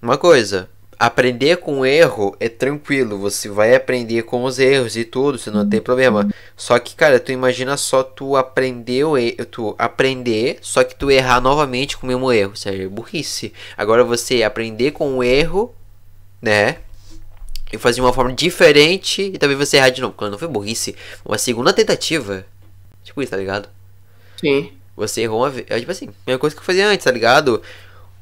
[0.02, 0.70] Uma coisa,
[1.00, 3.18] aprender com erro é tranquilo.
[3.20, 6.28] Você vai aprender com os erros e tudo, você não tem problema.
[6.56, 11.40] Só que, cara, tu imagina só tu aprender o tu aprender, só que tu errar
[11.40, 12.54] novamente com o mesmo erro.
[12.56, 13.54] Isso aí é burrice.
[13.76, 15.74] Agora você aprender com o erro,
[16.42, 16.78] né?
[17.72, 20.14] E fazer de uma forma diferente e também você errar de novo.
[20.16, 20.96] Quando não foi burrice,
[21.26, 22.46] uma segunda tentativa.
[23.04, 23.70] Tipo isso, tá ligado?
[24.40, 24.72] Sim.
[24.96, 25.68] Você errou uma vez.
[25.70, 27.62] É tipo assim, mesma coisa que eu fazia antes, tá ligado?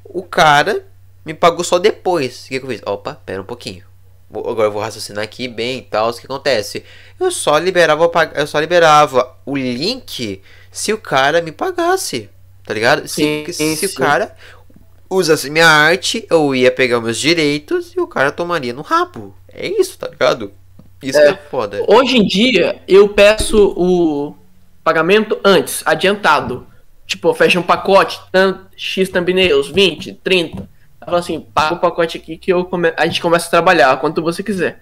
[0.04, 0.86] O cara
[1.26, 2.46] me pagou só depois.
[2.46, 2.82] O que, que eu fiz?
[2.86, 3.84] Opa, pera um pouquinho.
[4.30, 6.10] Vou- Agora eu vou raciocinar aqui bem e tal.
[6.10, 6.84] O que acontece?
[7.20, 12.30] Eu só liberava, o eu só liberava o link se o cara me pagasse.
[12.66, 13.08] Tá ligado?
[13.08, 13.96] Se, Sim, se o sim.
[13.96, 14.36] cara
[15.10, 19.36] usasse minha arte, eu ia pegar meus direitos e o cara tomaria no rabo.
[19.48, 20.52] É isso, tá ligado?
[21.02, 21.30] Isso É.
[21.30, 21.84] é foda.
[21.88, 24.36] Hoje em dia, eu peço o
[24.84, 26.66] pagamento antes, adiantado.
[27.06, 28.20] Tipo, fecha um pacote,
[28.76, 30.68] X thumbnails, 20, 30.
[31.06, 33.96] Eu falo assim, paga o pacote aqui que eu come- a gente começa a trabalhar,
[33.98, 34.82] quanto você quiser.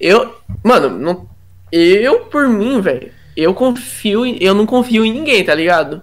[0.00, 0.34] Eu,
[0.64, 1.28] mano, não,
[1.70, 6.02] eu por mim, velho, eu confio, em- eu não confio em ninguém, tá ligado?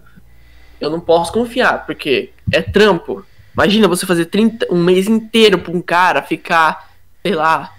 [0.80, 3.26] Eu não posso confiar, porque é trampo.
[3.54, 6.92] Imagina você fazer 30, um mês inteiro pra um cara ficar,
[7.26, 7.72] sei lá,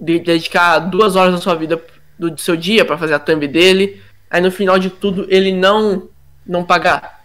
[0.00, 1.80] de- dedicar duas horas da sua vida
[2.18, 5.52] do, do seu dia pra fazer a thumb dele, aí no final de tudo ele
[5.52, 6.08] não
[6.46, 7.19] não pagar.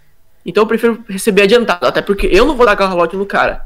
[0.45, 3.65] Então eu prefiro receber adiantado, até porque eu não vou dar calote no cara.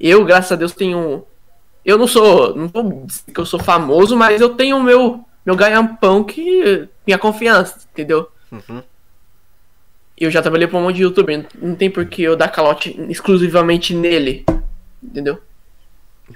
[0.00, 1.24] Eu, graças a Deus, tenho
[1.84, 5.24] eu não sou, não vou dizer que eu sou famoso, mas eu tenho o meu
[5.44, 8.28] meu ganha-pão que minha confiança, entendeu?
[8.50, 8.82] Uhum.
[10.16, 12.98] Eu já trabalhei pra um monte de youtuber, não tem por que eu dar calote
[13.10, 14.46] exclusivamente nele,
[15.02, 15.38] entendeu?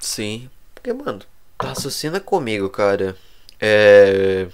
[0.01, 0.51] Sim.
[0.75, 1.21] Porque, mano,
[1.61, 3.17] raciocina comigo, cara.
[3.59, 4.49] É.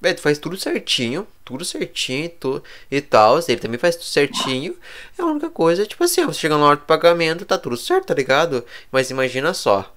[0.00, 3.38] Véi, tu faz tudo certinho, tudo certinho e tu- e tal.
[3.48, 4.76] Ele também faz tudo certinho.
[5.18, 7.76] É a única coisa, tipo assim, ó, você chega na hora do pagamento, tá tudo
[7.76, 8.64] certo, tá ligado?
[8.92, 9.92] Mas imagina só.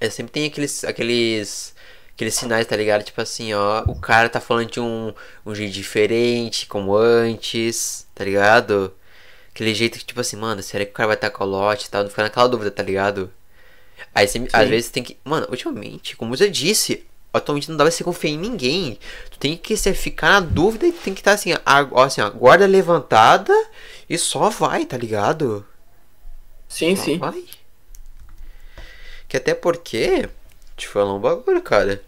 [0.00, 0.84] É, sempre tem aqueles.
[0.84, 1.74] aqueles.
[2.14, 3.02] Aqueles sinais, tá ligado?
[3.02, 5.12] Tipo assim, ó, o cara tá falando de um,
[5.44, 8.94] um jeito diferente, como antes, tá ligado?
[9.54, 12.02] Aquele jeito que, tipo assim, mano, será que o cara vai estar calote e tal?
[12.04, 13.32] Não fica naquela dúvida, tá ligado?
[14.14, 15.18] Aí você, às vezes tem que.
[15.24, 17.04] Mano, ultimamente, como eu já disse,
[17.34, 18.98] atualmente não dá pra você confiar em ninguém.
[19.30, 22.30] Tu tem que você ficar na dúvida e tem que estar assim, a, assim, ó,
[22.30, 23.52] guarda levantada
[24.08, 25.66] e só vai, tá ligado?
[26.68, 27.18] Sim, Só sim.
[27.18, 27.44] vai.
[29.28, 30.28] Que até porque,
[30.76, 32.02] te falar um bagulho, cara.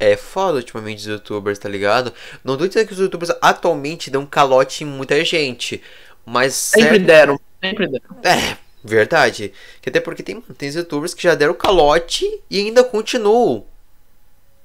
[0.00, 2.12] É foda ultimamente os youtubers, tá ligado?
[2.44, 5.82] Não tô dizendo que os youtubers atualmente dão calote em muita gente.
[6.24, 8.04] Mas Sempre certo- deram, sempre deram.
[8.22, 9.52] é, verdade.
[9.82, 13.66] Que até porque tem, tem youtubers que já deram calote e ainda continuam.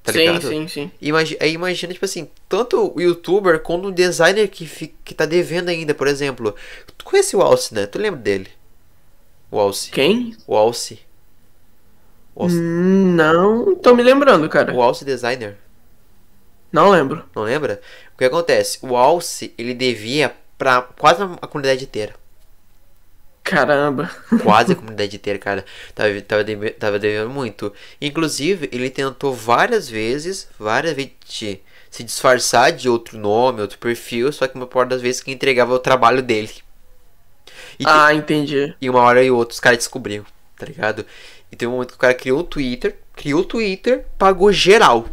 [0.03, 0.41] Tá sim, ligado?
[0.41, 0.91] sim, sim.
[1.01, 5.25] Imagina, aí imagina, tipo assim, tanto o youtuber quanto o designer que, fi- que tá
[5.25, 6.55] devendo ainda, por exemplo.
[6.97, 7.85] Tu conhece o Alce, né?
[7.87, 8.49] Tu lembra dele?
[9.51, 9.93] O Alce.
[9.93, 10.35] Quem?
[10.47, 10.99] O Alce.
[12.35, 14.73] O Alce, Hum, Não tô me lembrando, cara.
[14.73, 15.57] o Alce Designer.
[16.71, 17.23] Não lembro.
[17.35, 17.81] Não lembra?
[18.13, 18.79] O que acontece?
[18.81, 22.15] O Alce, ele devia pra quase a comunidade inteira.
[23.43, 24.09] Caramba.
[24.41, 25.65] Quase a comunidade inteira, cara.
[25.93, 26.43] Tava, tava,
[26.79, 27.73] tava devendo muito.
[28.01, 31.11] Inclusive, ele tentou várias vezes, várias vezes,
[31.91, 35.73] se disfarçar de outro nome, outro perfil, só que uma parte das vezes que entregava
[35.73, 36.51] o trabalho dele.
[37.79, 38.75] E, Ah, entendi.
[38.81, 40.25] e uma hora e outra os caras descobriam,
[40.57, 41.05] tá ligado?
[41.51, 45.07] E tem um momento que o cara criou o Twitter, criou o Twitter, pagou geral.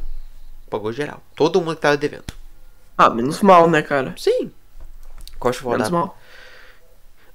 [0.70, 1.22] Pagou geral.
[1.34, 2.32] Todo mundo que tava devendo.
[2.96, 4.14] Ah, menos mal, né, cara?
[4.16, 4.50] Sim.
[5.62, 6.19] Vou Menos mal.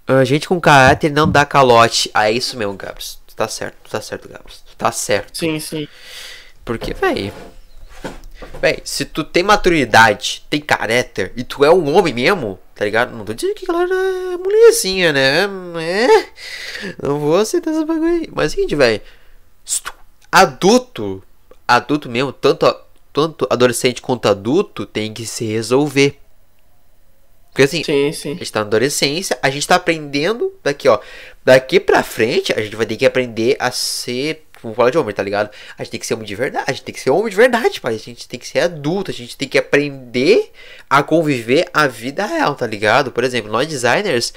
[0.08, 2.12] Ah, gente com caráter não dá calote.
[2.14, 3.20] Ah, é isso mesmo, Gabs.
[3.28, 4.64] Tu tá certo, tu tá certo, Gabs.
[4.68, 5.38] Tu tá certo.
[5.38, 5.88] Sim, sim.
[6.64, 7.34] Porque, véi.
[8.62, 13.16] Véi, se tu tem maturidade, tem caráter e tu é um homem mesmo, tá ligado?
[13.16, 15.44] Não tô dizendo que a galera é mulherzinha, né?
[15.82, 16.30] É.
[17.02, 18.30] Não vou aceitar esse bagulho aí.
[18.32, 19.02] Mas é o seguinte, véi.
[20.32, 21.24] Adulto,
[21.68, 22.76] adulto mesmo, tanto,
[23.12, 26.20] tanto adolescente quanto adulto, tem que se resolver.
[27.56, 28.32] Porque assim, Sim, sim.
[28.34, 31.00] a gente tá na adolescência, a gente tá aprendendo daqui, ó.
[31.46, 34.44] Daqui pra frente, a gente vai ter que aprender a ser.
[34.62, 35.50] Vamos falar de homem, tá ligado?
[35.78, 36.66] A gente tem que ser homem de verdade.
[36.68, 37.96] A gente tem que ser homem de verdade, pai.
[37.96, 39.10] A gente tem que ser adulto.
[39.10, 40.52] A gente tem que aprender
[40.90, 43.10] a conviver a vida real, tá ligado?
[43.10, 44.34] Por exemplo, nós designers,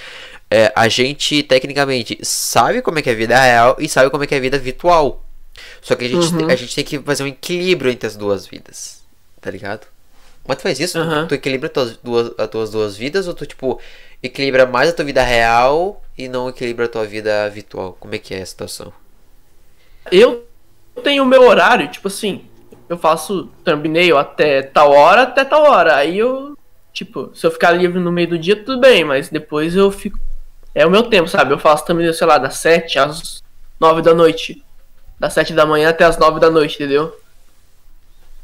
[0.48, 4.22] é, a gente tecnicamente sabe como é que é a vida real e sabe como
[4.22, 5.24] é que é a vida virtual.
[5.82, 6.48] Só que a gente, Uhum.
[6.48, 9.02] a gente tem que fazer um equilíbrio entre as duas vidas,
[9.40, 9.88] tá ligado?
[10.48, 10.98] Mas tu faz isso?
[10.98, 11.26] Tu- Aham.
[11.28, 13.78] Tu, equilibra tuas duas, as tuas duas vidas ou tu, tipo,
[14.22, 17.96] equilibra mais a tua vida real e não equilibra a tua vida virtual?
[18.00, 18.92] Como é que é a situação?
[20.10, 20.46] Eu
[21.04, 22.46] tenho o meu horário, tipo assim,
[22.88, 25.96] eu faço thumbnail até tal hora, até tal hora.
[25.96, 26.56] Aí eu,
[26.94, 30.18] tipo, se eu ficar livre no meio do dia, tudo bem, mas depois eu fico.
[30.74, 31.52] É o meu tempo, sabe?
[31.52, 33.42] Eu faço thumbnail, sei lá, das 7 às
[33.78, 34.64] 9 da noite.
[35.20, 37.14] Das 7 da manhã até as 9 da noite, entendeu?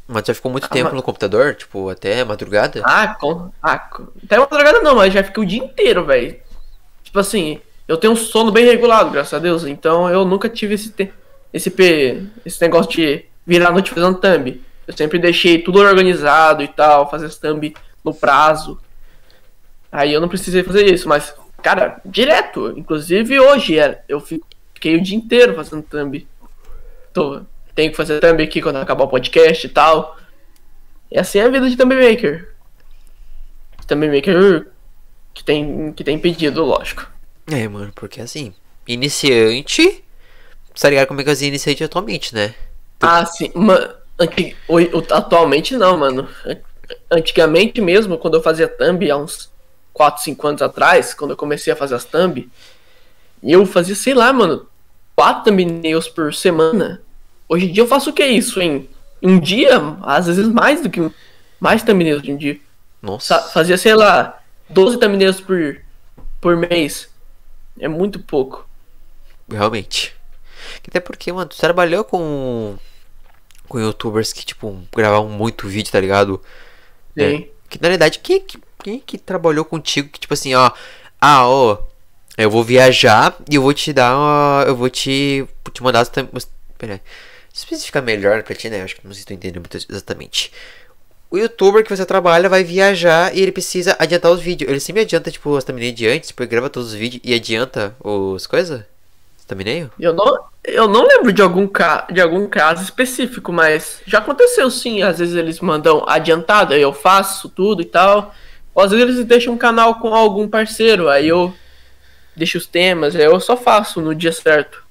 [0.07, 1.55] Mas já ficou muito Ah, tempo mas- no computador?
[1.55, 2.81] Tipo, até madrugada?
[2.85, 3.49] Ah, com.
[3.61, 3.89] Ah,
[4.23, 6.37] até madrugada não, mas já fica o dia inteiro, velho.
[7.03, 9.63] Tipo assim, eu tenho um sono bem regulado, graças a Deus.
[9.65, 11.11] Então eu nunca tive esse te...
[11.51, 12.27] esse, pe...
[12.45, 14.61] esse negócio de virar a noite fazendo thumb.
[14.87, 18.79] Eu sempre deixei tudo organizado e tal, fazer as thumb no prazo.
[19.91, 21.33] Aí eu não precisei fazer isso, mas,
[21.63, 22.73] cara, direto.
[22.77, 26.27] Inclusive hoje é, eu fiquei o dia inteiro fazendo thumb.
[27.11, 27.41] Tô,
[27.75, 30.17] tenho que fazer thumb aqui quando acabar o podcast e tal.
[31.11, 32.49] E assim é a vida de thumb maker.
[33.85, 34.67] Thumb maker
[35.33, 37.07] que tem, que tem pedido, lógico.
[37.45, 38.53] É, mano, porque assim,
[38.87, 40.03] iniciante.
[40.79, 42.55] Tá ligado como é que eu iniciante atualmente, né?
[43.01, 43.51] Ah, sim.
[43.53, 44.55] Ma, antig,
[45.11, 46.27] atualmente não, mano.
[47.11, 49.51] Antigamente mesmo, quando eu fazia thumb há uns
[49.93, 52.49] 4, 5 anos atrás, quando eu comecei a fazer as thumb,
[53.43, 54.67] eu fazia, sei lá, mano,
[55.15, 57.01] 4 thumbnails por semana.
[57.47, 58.89] Hoje em dia eu faço o que é isso, em
[59.21, 61.11] um dia, às vezes mais do que
[61.59, 62.59] mais thumbnails de um dia.
[63.01, 63.39] Nossa.
[63.49, 65.81] Fazia, sei lá, 12 thumbnails por,
[66.41, 67.09] por mês.
[67.79, 68.67] É muito pouco.
[69.49, 70.15] Realmente.
[70.87, 72.77] Até porque, mano, tu trabalhou com.
[73.67, 76.41] Com youtubers que, tipo, gravavam muito vídeo, tá ligado?
[77.17, 77.23] Sim.
[77.23, 80.71] É, que na verdade, quem, quem, quem que trabalhou contigo que, tipo assim, ó.
[81.19, 81.79] Ah, ó.
[82.37, 84.15] Eu vou viajar e eu vou te dar.
[84.15, 85.47] Ó, eu vou te.
[85.73, 86.05] Te mandar.
[86.77, 87.01] Pera
[87.55, 88.81] Especificar melhor pra ti, né?
[88.81, 90.51] Acho que não sei se tu entendeu muito exatamente.
[91.31, 94.69] O youtuber que você trabalha vai viajar e ele precisa adiantar os vídeos.
[94.69, 97.33] Ele sempre adianta, tipo, as thumbnails de antes, tipo, ele grava todos os vídeos e
[97.33, 98.83] adianta os coisas?
[99.47, 99.89] Thumbnail?
[99.99, 104.69] Eu não, eu não lembro de algum, ca de algum caso específico, mas já aconteceu
[104.69, 105.01] sim.
[105.01, 108.33] Às vezes eles mandam adiantado, aí eu faço tudo e tal.
[108.73, 111.53] Ou às vezes eles deixam um canal com algum parceiro, aí eu
[112.35, 114.83] deixo os temas, aí eu só faço no dia certo.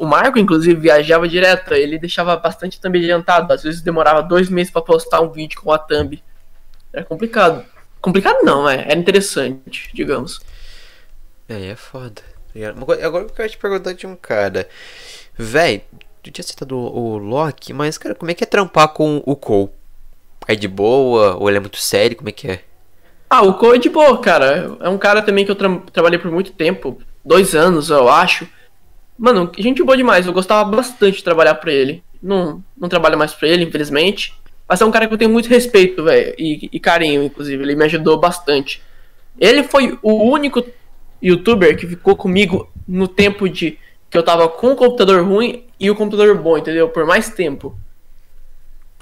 [0.00, 3.52] O Marco, inclusive, viajava direto, ele deixava bastante thumb adiantado.
[3.52, 6.22] Às vezes demorava dois meses para postar um vídeo com a thumb.
[6.92, 7.64] Era complicado.
[8.00, 8.80] Complicado não, é.
[8.80, 10.40] Era interessante, digamos.
[11.46, 12.22] É, é foda.
[13.02, 14.66] Agora eu quero te perguntar de um cara.
[15.36, 15.84] Véi,
[16.22, 19.36] tu tinha citado o, o Loki, mas, cara, como é que é trampar com o
[19.36, 19.70] Cole?
[20.48, 21.36] É de boa?
[21.36, 22.16] Ou ele é muito sério?
[22.16, 22.64] Como é que é?
[23.28, 24.76] Ah, o Cole é de boa, cara.
[24.80, 27.00] É um cara também que eu tra trabalhei por muito tempo.
[27.24, 28.48] Dois anos, eu acho.
[29.20, 30.26] Mano, gente boa demais.
[30.26, 32.02] Eu gostava bastante de trabalhar pra ele.
[32.22, 34.34] Não, não trabalho mais pra ele, infelizmente.
[34.66, 36.34] Mas é um cara que eu tenho muito respeito, velho.
[36.38, 37.62] E, e, carinho, inclusive.
[37.62, 38.82] Ele me ajudou bastante.
[39.38, 40.64] Ele foi o único
[41.22, 45.90] youtuber que ficou comigo no tempo de que eu tava com o computador ruim e
[45.90, 46.88] o computador bom, entendeu?
[46.88, 47.78] Por mais tempo.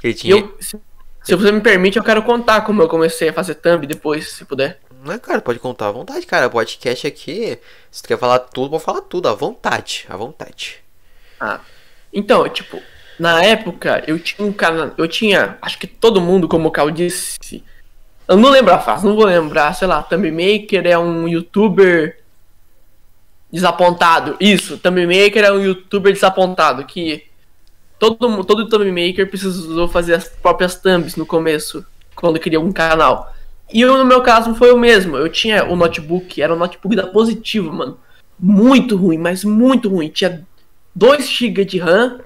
[0.03, 0.35] Ele tinha...
[0.35, 0.77] eu, se,
[1.23, 4.45] se você me permite, eu quero contar como eu comecei a fazer thumb depois, se
[4.45, 4.81] puder.
[5.05, 6.51] Não é, cara, pode contar à vontade, cara.
[6.51, 7.59] Podcast aqui,
[7.91, 10.83] se tu quer falar tudo, vou falar tudo, à vontade, à vontade.
[11.39, 11.61] Ah,
[12.13, 12.83] então, tipo,
[13.19, 16.91] na época eu tinha um canal, eu tinha, acho que todo mundo, como o Cal
[16.91, 17.63] disse,
[18.27, 22.19] eu não lembro a frase, não vou lembrar, sei lá, Thumb Maker é um youtuber
[23.53, 24.37] desapontado.
[24.41, 27.25] Isso, Thumb Maker é um youtuber desapontado, que
[28.01, 31.87] todo, todo Thumb Maker precisou fazer as próprias thumbs no começo,
[32.17, 33.33] quando queria um canal.
[33.73, 35.17] E eu, no meu caso, foi o mesmo.
[35.17, 37.99] Eu tinha o notebook, era o notebook da Positivo, mano.
[38.39, 40.09] Muito ruim, mas muito ruim.
[40.09, 40.47] Tinha
[40.95, 42.21] 2 GB de RAM,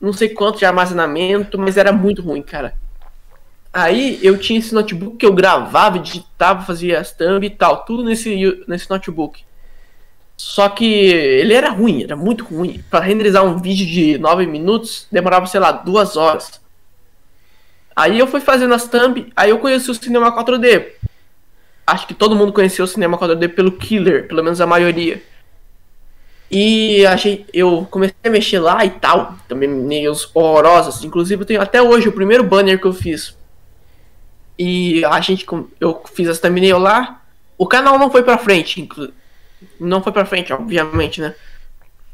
[0.00, 2.74] não sei quanto de armazenamento, mas era muito ruim, cara.
[3.72, 8.02] Aí eu tinha esse notebook que eu gravava, digitava, fazia as thumb e tal, tudo
[8.02, 9.44] nesse, nesse notebook.
[10.36, 12.82] Só que ele era ruim, era muito ruim.
[12.90, 16.59] Para renderizar um vídeo de 9 minutos, demorava, sei lá, duas horas.
[18.00, 20.86] Aí eu fui fazendo as thumb, aí eu conheci o cinema 4D.
[21.86, 25.22] Acho que todo mundo conheceu o cinema 4D pelo Killer, pelo menos a maioria.
[26.50, 31.04] E achei, eu comecei a mexer lá e tal, também meios horrorosos.
[31.04, 33.36] Inclusive eu tenho até hoje o primeiro banner que eu fiz.
[34.58, 35.46] E a gente,
[35.78, 37.20] eu fiz as thumbnail lá.
[37.58, 38.88] O canal não foi pra frente,
[39.78, 41.34] não foi pra frente, obviamente, né?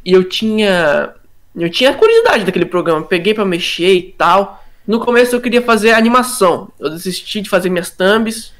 [0.04, 1.14] E eu tinha,
[1.54, 4.65] eu tinha curiosidade daquele programa, peguei para mexer e tal.
[4.86, 6.70] No começo eu queria fazer animação.
[6.78, 8.52] Eu desisti de fazer minhas thumbs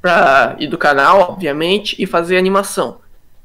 [0.00, 3.00] pra ir do canal, obviamente, e fazer animação.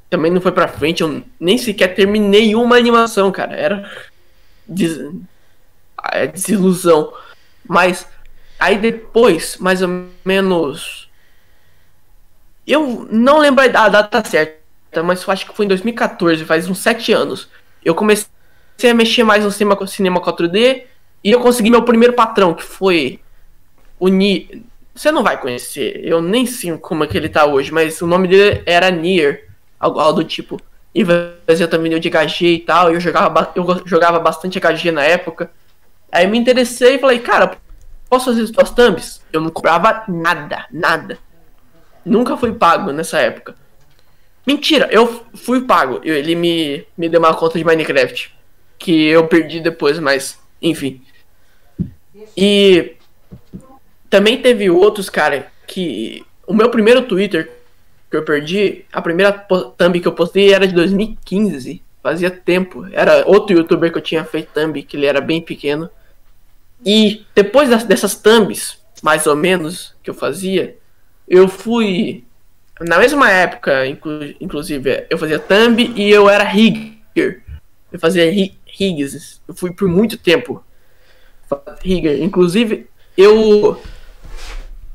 [0.10, 3.56] Também não foi pra frente, eu nem sequer terminei uma animação, cara.
[3.56, 3.92] Era
[4.68, 5.00] des...
[6.12, 7.14] é desilusão.
[7.68, 8.08] Mas
[8.60, 11.10] aí depois, mais ou menos.
[12.66, 17.12] Eu não lembro a data certa, mas acho que foi em 2014, faz uns 7
[17.12, 17.50] anos.
[17.84, 18.28] Eu comecei
[18.90, 20.84] a mexer mais no cinema, cinema 4D
[21.24, 23.20] e eu consegui meu primeiro patrão, que foi
[24.00, 24.64] o Ni.
[24.96, 28.08] Você não vai conhecer, eu nem sei como é que ele tá hoje, mas o
[28.08, 29.48] nome dele era Nier,
[29.80, 30.60] algo, do tipo.
[30.94, 31.06] E
[31.46, 35.52] fazia também de HG e tal, eu jogava, eu jogava bastante HG na época.
[36.12, 37.58] Aí me interessei e falei, cara,
[38.10, 39.22] posso fazer as tuas thumbs?
[39.32, 41.18] Eu não cobrava nada, nada.
[42.04, 43.56] Nunca fui pago nessa época.
[44.46, 46.02] Mentira, eu fui pago.
[46.04, 48.34] Ele me, me deu uma conta de Minecraft.
[48.80, 51.04] Que eu perdi depois, mas enfim.
[52.42, 52.96] E
[54.10, 56.26] também teve outros, cara, que.
[56.48, 57.52] O meu primeiro Twitter
[58.10, 61.84] que eu perdi, a primeira thumb que eu postei era de 2015.
[62.02, 62.88] Fazia tempo.
[62.94, 65.90] Era outro youtuber que eu tinha feito thumb, que ele era bem pequeno.
[66.84, 70.78] E depois das, dessas thumbs, mais ou menos, que eu fazia,
[71.28, 72.24] eu fui.
[72.80, 77.44] Na mesma época, inclu, inclusive, eu fazia thumb e eu era rigger.
[77.92, 78.32] Eu fazia
[78.66, 79.42] rigs.
[79.46, 80.64] Eu fui por muito tempo.
[81.84, 82.22] Rigger.
[82.22, 82.88] Inclusive,
[83.18, 83.82] eu.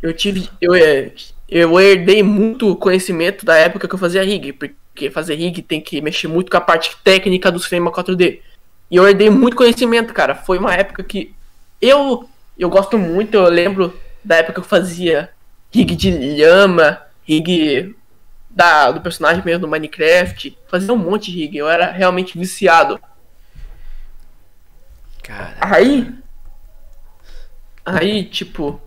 [0.01, 0.49] Eu tive.
[0.61, 1.13] Eu, é,
[1.49, 6.01] eu herdei muito conhecimento da época que eu fazia rig, porque fazer rig tem que
[6.01, 8.41] mexer muito com a parte técnica do cinema 4D.
[8.91, 10.35] E eu herdei muito conhecimento, cara.
[10.35, 11.35] Foi uma época que
[11.81, 12.29] eu
[12.59, 15.31] eu gosto muito, eu lembro da época que eu fazia
[15.73, 17.95] rig de lhama, rig
[18.49, 23.01] da, do personagem mesmo do Minecraft, fazia um monte de rig, eu era realmente viciado.
[25.23, 25.57] Cara.
[25.61, 26.15] Aí
[27.85, 28.81] aí, tipo,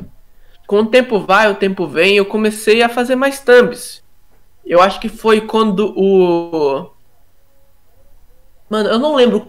[0.65, 4.03] com o tempo vai, o tempo vem, eu comecei a fazer mais thumbs.
[4.65, 6.89] Eu acho que foi quando o.
[8.69, 9.47] Mano, eu não lembro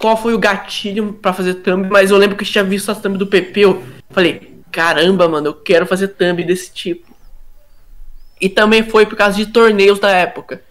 [0.00, 3.00] qual foi o gatilho para fazer thumb, mas eu lembro que eu tinha visto as
[3.00, 3.60] thumb do PP.
[3.60, 7.14] Eu falei, caramba, mano, eu quero fazer thumb desse tipo.
[8.40, 10.62] E também foi por causa de torneios da época.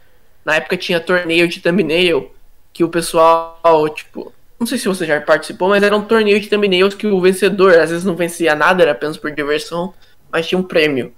[0.44, 2.34] Na época tinha torneio de thumbnail
[2.74, 6.50] que o pessoal, tipo, não sei se você já participou, mas era um torneio de
[6.50, 9.94] thumbnails que o vencedor às vezes não vencia nada, era apenas por diversão,
[10.32, 11.14] mas tinha um prêmio.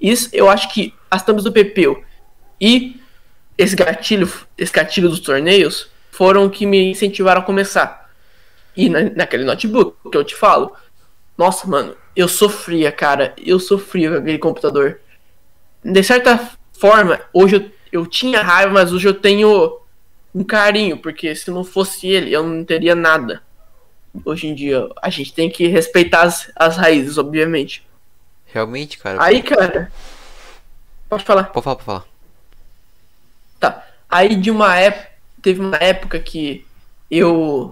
[0.00, 2.02] Isso eu acho que as thumbs do Pepeu
[2.60, 3.00] e
[3.58, 8.10] esse gatilho, esse gatilho dos torneios foram que me incentivaram a começar.
[8.76, 10.72] E na, naquele notebook que eu te falo,
[11.36, 15.00] nossa, mano, eu sofria, cara, eu sofria com aquele computador.
[15.82, 19.80] De certa forma, hoje eu, eu tinha raiva, mas hoje eu tenho
[20.34, 23.42] um carinho, porque se não fosse ele, eu não teria nada.
[24.24, 27.86] Hoje em dia, a gente tem que respeitar as, as raízes, obviamente.
[28.46, 29.22] Realmente, cara.
[29.22, 29.92] Aí, cara.
[31.08, 31.44] Pode falar.
[31.44, 32.04] Pode falar, pode falar.
[33.60, 33.86] Tá.
[34.08, 35.14] Aí de uma época.
[35.42, 36.66] Teve uma época que
[37.10, 37.70] eu.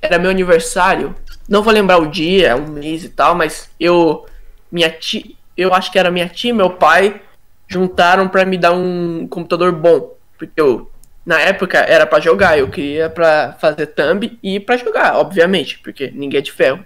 [0.00, 1.14] Era meu aniversário.
[1.48, 4.26] Não vou lembrar o dia, um mês e tal, mas eu.
[4.70, 5.24] Minha tia.
[5.56, 7.20] Eu acho que era minha tia e meu pai
[7.68, 10.16] juntaram para me dar um computador bom.
[10.36, 10.90] Porque eu
[11.24, 16.10] na época era para jogar, eu queria para fazer thumb e para jogar, obviamente, porque
[16.14, 16.84] ninguém é de ferro.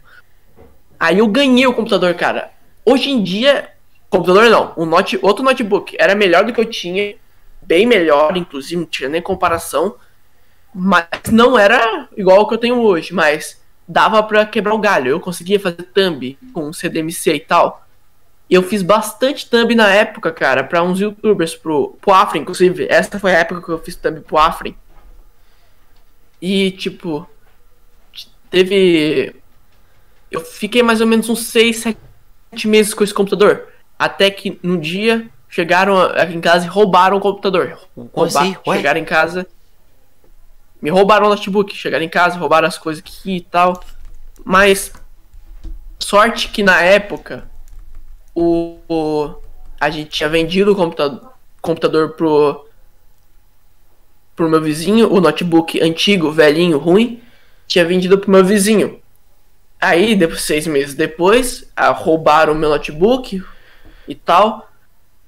[0.98, 2.50] Aí eu ganhei o computador, cara.
[2.84, 3.70] Hoje em dia,
[4.08, 7.16] computador não, um note, outro notebook era melhor do que eu tinha,
[7.60, 9.96] bem melhor, inclusive, não tinha nem comparação,
[10.74, 15.10] mas não era igual ao que eu tenho hoje, mas dava para quebrar o galho.
[15.10, 17.87] Eu conseguia fazer thumb com CDMC e tal.
[18.48, 22.86] E eu fiz bastante thumb na época, cara, pra uns youtubers, pro, pro Afrin, inclusive.
[22.88, 24.74] Essa foi a época que eu fiz thumb pro Afrin.
[26.40, 27.28] E, tipo,
[28.48, 29.36] teve.
[30.30, 31.76] Eu fiquei mais ou menos uns 6,
[32.52, 33.68] 7 meses com esse computador.
[33.98, 37.78] Até que no dia chegaram aqui em casa e roubaram o computador.
[37.94, 38.56] Roubar, assim?
[38.64, 39.46] chegaram em casa.
[40.80, 41.76] Me roubaram o notebook.
[41.76, 43.82] Chegaram em casa, roubaram as coisas aqui e tal.
[44.42, 44.92] Mas.
[45.98, 47.47] Sorte que na época
[48.38, 49.34] o, o
[49.80, 52.64] a gente tinha vendido o computador, computador pro
[54.36, 57.20] pro meu vizinho, o notebook antigo, velhinho, ruim,
[57.66, 59.00] tinha vendido pro meu vizinho.
[59.80, 63.42] Aí, depois, seis meses depois, a, roubaram o meu notebook
[64.06, 64.70] e tal.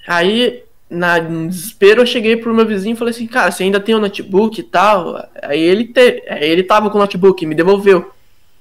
[0.06, 3.80] Aí, na, no desespero, eu cheguei pro meu vizinho e falei assim, cara, você ainda
[3.80, 5.28] tem o notebook e tal?
[5.42, 8.12] Aí ele, te, aí ele tava com o notebook, me devolveu.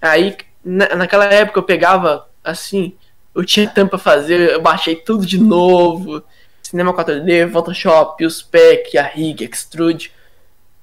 [0.01, 0.35] Aí,
[0.65, 2.95] na, naquela época, eu pegava, assim,
[3.39, 6.21] eu tinha tempo pra fazer, eu baixei tudo de novo.
[6.61, 10.11] Cinema 4D, Photoshop, o spec, a rig, extrude.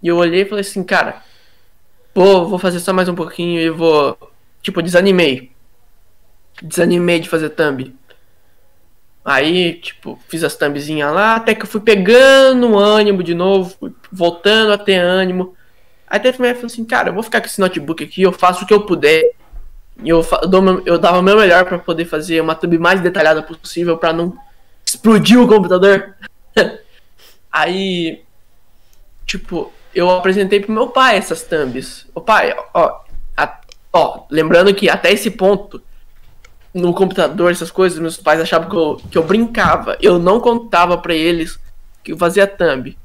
[0.03, 1.23] E eu olhei e falei assim, cara,
[2.15, 4.19] vou, vou fazer só mais um pouquinho e vou.
[4.63, 5.53] Tipo, desanimei.
[6.63, 7.95] Desanimei de fazer thumb.
[9.23, 14.73] Aí, tipo, fiz as thumbzinhas lá, até que eu fui pegando ânimo de novo, voltando
[14.73, 15.55] a ter ânimo.
[16.09, 18.67] Aí até falei assim, cara, eu vou ficar com esse notebook aqui, eu faço o
[18.67, 19.23] que eu puder.
[20.03, 23.43] E eu, eu, eu dava o meu melhor para poder fazer uma thumb mais detalhada
[23.43, 24.37] possível para não
[24.85, 26.15] explodir o computador.
[27.51, 28.23] Aí,
[29.25, 32.07] tipo, eu apresentei pro meu pai essas thumbs.
[32.15, 33.01] O pai, ó,
[33.37, 33.61] a,
[33.93, 35.83] ó, lembrando que até esse ponto,
[36.75, 39.97] no computador, essas coisas, meus pais achavam que eu, que eu brincava.
[40.01, 41.59] Eu não contava para eles
[42.05, 42.97] que eu fazia thumb.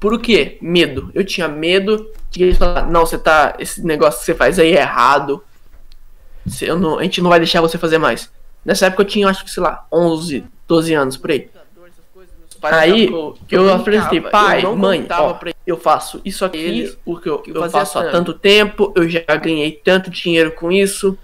[0.00, 0.58] Por quê?
[0.60, 1.10] Medo.
[1.14, 3.54] Eu tinha medo de eles falar, não, você tá.
[3.60, 5.42] Esse negócio que você faz aí é errado
[6.78, 8.30] não, a gente não vai deixar você fazer mais.
[8.64, 11.50] Nessa época eu tinha, acho que, sei lá, 11, 12 anos por aí.
[12.62, 17.42] Aí eu, eu apresentei, pai, eu mãe, ó, eu faço isso aqui, o que eu,
[17.46, 21.18] eu faço há tanto tempo, eu já ganhei tanto dinheiro com isso.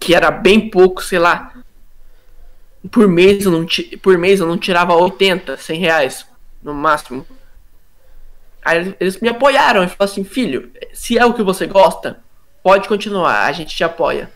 [0.00, 1.52] que era bem pouco, sei lá.
[2.90, 3.66] Por mês eu não,
[4.00, 6.26] por mês eu não tirava 80, 100 reais
[6.62, 7.26] no máximo.
[8.64, 12.20] Aí eles me apoiaram e falaram assim: filho, se é o que você gosta,
[12.66, 14.28] pode continuar, a gente te apoia.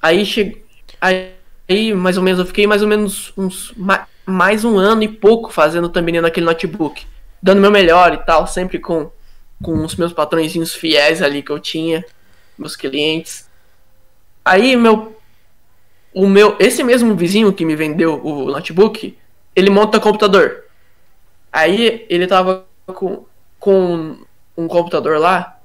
[0.00, 0.58] Aí chegou.
[0.98, 3.74] Aí, mais ou menos, eu fiquei mais ou menos uns.
[4.24, 7.06] Mais um ano e pouco fazendo também naquele notebook.
[7.42, 9.10] Dando meu melhor e tal, sempre com,
[9.62, 12.02] com os meus patrõezinhos fiéis ali que eu tinha,
[12.56, 13.50] meus clientes.
[14.42, 15.14] Aí meu.
[16.14, 16.56] O meu.
[16.58, 19.18] Esse mesmo vizinho que me vendeu o notebook,
[19.54, 20.64] ele monta computador.
[21.52, 23.26] Aí ele tava com,
[23.60, 24.16] com
[24.56, 25.58] um computador lá.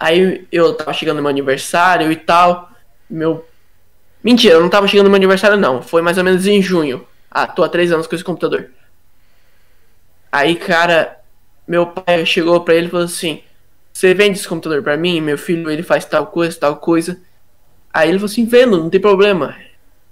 [0.00, 2.70] Aí eu tava chegando no meu aniversário e tal.
[3.08, 3.44] Meu
[4.22, 5.82] Mentira, eu não tava chegando no meu aniversário, não.
[5.82, 7.06] Foi mais ou menos em junho.
[7.30, 8.70] Ah, tô há três anos com esse computador.
[10.30, 11.18] Aí, cara,
[11.66, 13.42] meu pai chegou pra ele e falou assim:
[13.92, 15.20] Você vende esse computador pra mim?
[15.20, 17.18] Meu filho, ele faz tal coisa, tal coisa.
[17.92, 19.56] Aí ele falou assim: Vendo, não tem problema.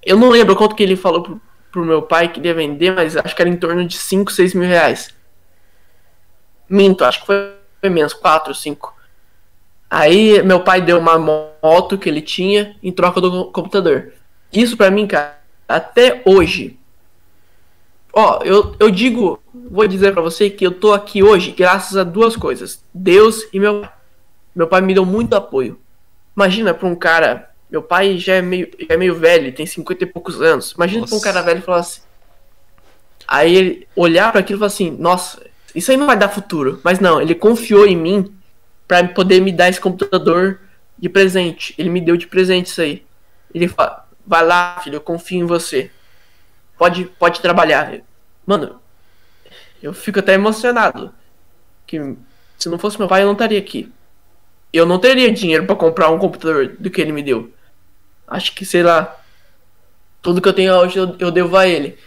[0.03, 3.16] Eu não lembro quanto que ele falou pro, pro meu pai que ia vender, mas
[3.16, 5.14] acho que era em torno de 5, 6 mil reais.
[6.68, 8.97] Minto, acho que foi, foi menos, 4, 5.
[9.91, 14.12] Aí meu pai deu uma moto que ele tinha em troca do computador.
[14.53, 16.78] Isso para mim, cara, até hoje.
[18.12, 22.05] Ó, eu, eu digo, vou dizer para você que eu tô aqui hoje graças a
[22.05, 23.86] duas coisas: Deus e meu
[24.55, 25.78] meu pai me deu muito apoio.
[26.36, 30.05] Imagina para um cara, meu pai já é meio já é meio velho, tem 50
[30.05, 30.72] e poucos anos.
[30.72, 32.01] Imagina para um cara velho falar assim.
[33.26, 35.41] Aí ele olhar para aquilo e falar assim: "Nossa,
[35.74, 36.80] isso aí não vai dar futuro".
[36.82, 38.38] Mas não, ele confiou em mim
[38.89, 40.61] para poder me dar esse computador
[40.99, 41.74] de presente.
[41.78, 43.07] Ele me deu de presente isso aí.
[43.55, 45.91] Ele fala: vai lá, filho, eu confio em você.
[46.76, 48.01] Pode, pode trabalhar.
[48.47, 48.80] Mano,
[49.82, 51.12] eu fico até emocionado.
[51.86, 52.16] Que
[52.59, 53.93] se não fosse meu pai, eu não estaria aqui.
[54.72, 57.53] Eu não teria dinheiro para comprar um computador do que ele me deu.
[58.26, 59.16] Acho que, sei lá,
[60.20, 61.99] tudo que eu tenho hoje eu, eu devo a ele.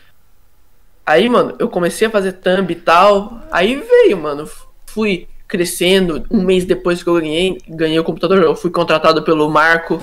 [1.06, 3.42] Aí, mano, eu comecei a fazer thumb e tal.
[3.52, 4.50] Aí veio, mano.
[4.86, 6.26] Fui crescendo.
[6.32, 10.02] Um mês depois que eu ganhei, ganhei o computador, eu fui contratado pelo Marco,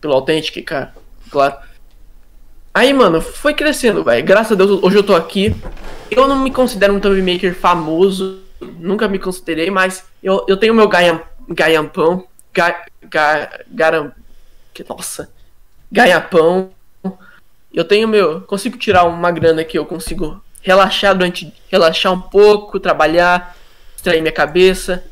[0.00, 0.94] pelo Authentic, cara,
[1.28, 1.56] claro.
[2.72, 4.24] Aí, mano, foi crescendo, velho.
[4.24, 5.54] Graças a Deus, hoje eu tô aqui.
[6.08, 8.38] Eu não me considero um thumb maker famoso,
[8.78, 12.24] nunca me considerei, mas eu, eu tenho meu gaiam, gaiampão,
[12.54, 14.12] ga, ga, garam,
[14.72, 15.28] que, nossa,
[15.90, 16.70] gaiapão.
[17.74, 22.78] Eu tenho meu, consigo tirar uma grana que eu consigo relaxar durante, relaxar um pouco,
[22.78, 23.56] trabalhar,
[24.06, 25.04] distrair minha cabeça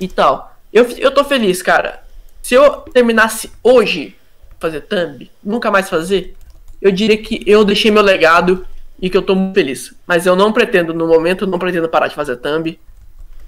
[0.00, 0.56] e tal.
[0.72, 2.02] Eu, eu tô feliz, cara.
[2.42, 4.16] Se eu terminasse hoje
[4.58, 6.34] fazer thumb, nunca mais fazer,
[6.82, 8.66] eu diria que eu deixei meu legado
[9.00, 9.94] e que eu tô muito feliz.
[10.06, 12.78] Mas eu não pretendo, no momento, não pretendo parar de fazer thumb.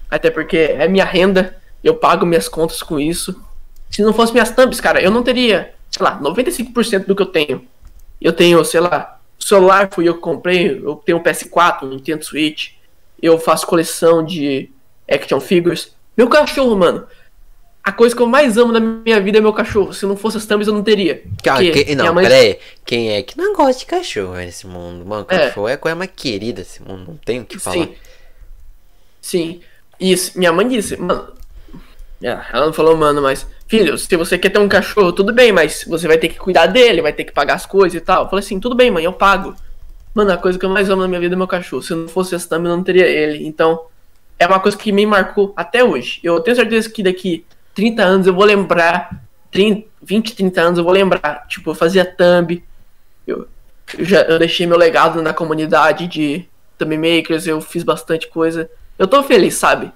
[0.09, 3.43] Até porque é minha renda, eu pago minhas contas com isso.
[3.91, 7.27] Se não fosse minhas thumbs, cara, eu não teria, sei lá, 95% do que eu
[7.27, 7.67] tenho.
[8.21, 12.25] Eu tenho, sei lá, celular fui eu que comprei, eu tenho um PS4, um Nintendo
[12.25, 12.73] Switch.
[13.21, 14.71] Eu faço coleção de
[15.09, 15.95] action figures.
[16.17, 17.07] Meu cachorro, mano.
[17.83, 19.93] A coisa que eu mais amo na minha vida é meu cachorro.
[19.93, 21.23] Se não fosse as thumbs, eu não teria.
[21.43, 22.25] Cara, que, não, mãe...
[22.25, 22.59] peraí.
[22.85, 25.07] Quem é que não gosta de cachorro nesse mundo?
[25.07, 27.05] Mano, cachorro é, é a coisa mais querida desse mundo.
[27.09, 27.77] Não tem o que falar.
[27.77, 27.95] Sim.
[29.21, 29.61] Sim.
[30.01, 30.37] Isso.
[30.37, 31.29] Minha mãe disse, mano.
[32.21, 33.47] É, ela não falou, mano, mas.
[33.69, 36.67] Filho, se você quer ter um cachorro, tudo bem, mas você vai ter que cuidar
[36.67, 38.25] dele, vai ter que pagar as coisas e tal.
[38.25, 39.55] Eu falei assim, tudo bem, mãe, eu pago.
[40.15, 41.83] Mano, a coisa que eu mais amo na minha vida é meu cachorro.
[41.83, 43.47] Se não fosse essa thumb, eu não teria ele.
[43.47, 43.87] Então,
[44.39, 46.21] é uma coisa que me marcou até hoje.
[46.23, 50.85] Eu tenho certeza que daqui 30 anos eu vou lembrar, 30, 20, 30 anos eu
[50.85, 51.47] vou lembrar.
[51.49, 52.63] Tipo, eu fazia thumb,
[53.27, 53.49] eu,
[53.99, 56.47] eu, já, eu deixei meu legado na comunidade de
[56.79, 58.71] thumb makers, eu fiz bastante coisa.
[58.99, 59.93] Eu tô feliz, sabe?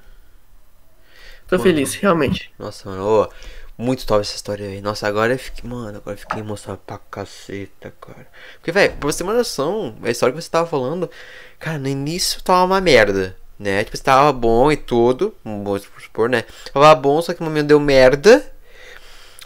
[1.46, 2.52] Tô mano, feliz, realmente.
[2.58, 4.80] Nossa, mano, oh, muito top essa história aí.
[4.80, 8.26] Nossa, agora eu fiquei, mano, agora eu fiquei emocionado pra caceta, cara.
[8.54, 11.10] Porque, velho, pra você ter uma noção, a história que você tava falando,
[11.58, 13.84] cara, no início tava uma merda né?
[13.84, 16.44] Tipo, estava bom e tudo, vamos supor, né?
[16.72, 18.42] Tava bom, só que no momento deu merda.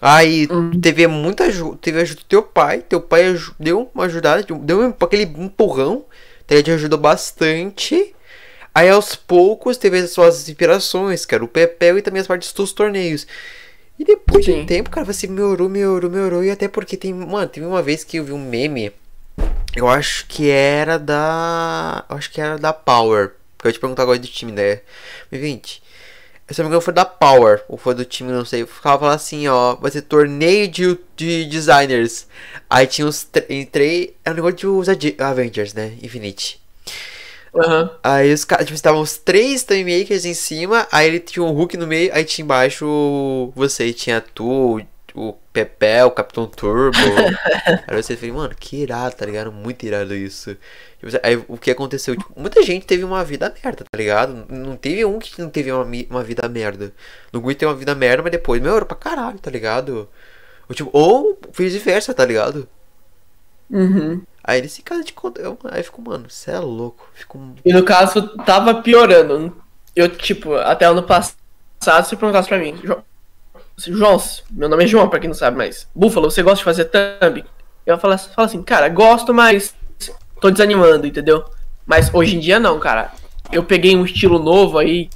[0.00, 0.80] Aí uhum.
[0.80, 5.24] teve muita ajuda, teve ajuda do teu pai, teu pai deu uma ajudada, deu aquele
[5.24, 6.04] empurrão,
[6.48, 8.14] ele te ajudou bastante.
[8.72, 12.72] Aí aos poucos teve as suas inspirações, cara, o Pepel e também as partes dos
[12.72, 13.26] torneios.
[13.98, 14.52] E depois Sim.
[14.52, 16.44] de um tempo, cara, você melhorou, melhorou, melhorou.
[16.44, 17.14] E até porque tem.
[17.14, 18.92] Mano, teve uma vez que eu vi um meme.
[19.74, 22.04] Eu acho que era da.
[22.10, 23.32] Eu acho que era da Power.
[23.64, 24.80] Eu ia te perguntar agora do time, né?
[25.30, 25.82] Me 20.
[26.50, 28.66] Se não me engano, foi da Power, ou foi do time, não sei.
[28.66, 32.26] Ficava falando assim, ó, vai ser torneio de, de designers.
[32.68, 33.26] Aí tinha os
[33.72, 34.10] três.
[34.24, 34.86] É um negócio de os
[35.18, 35.94] Avengers, né?
[36.02, 36.60] Infinite.
[37.54, 37.88] Uhum.
[38.02, 41.52] Aí os caras, tipo, estavam os três time makers em cima, aí ele tinha um
[41.52, 44.82] Hulk no meio, aí tinha embaixo você, tinha tu,
[45.14, 46.98] o Pepe, o Capitão Turbo.
[47.86, 49.52] Aí você fica, mano, que irado, tá ligado?
[49.52, 50.56] Muito irado isso.
[50.98, 52.16] Tipo, aí o que aconteceu?
[52.16, 54.46] Tipo, muita gente teve uma vida merda, tá ligado?
[54.48, 56.92] Não teve um que não teve uma, uma vida merda.
[57.32, 60.08] No Gui teve uma vida merda, mas depois melhorou pra caralho, tá ligado?
[60.68, 62.66] Ou, tipo, ou vice-versa, tá ligado?
[63.70, 64.22] Uhum.
[64.42, 65.40] Aí nesse caso de conta,
[65.70, 67.08] aí fico, mano, você é louco.
[67.14, 67.54] Fico...
[67.64, 69.56] E no caso, tava piorando.
[69.94, 71.36] Eu, tipo, até ano passado,
[72.04, 72.74] se perguntasse pra mim,
[73.76, 76.84] João, meu nome é João, pra quem não sabe, mas Búfalo, você gosta de fazer
[76.84, 77.44] thumb?
[77.84, 79.74] Eu falo, falo assim, cara, gosto, mas
[80.40, 81.44] tô desanimando, entendeu?
[81.84, 83.12] Mas hoje em dia não, cara.
[83.52, 85.10] Eu peguei um estilo novo aí,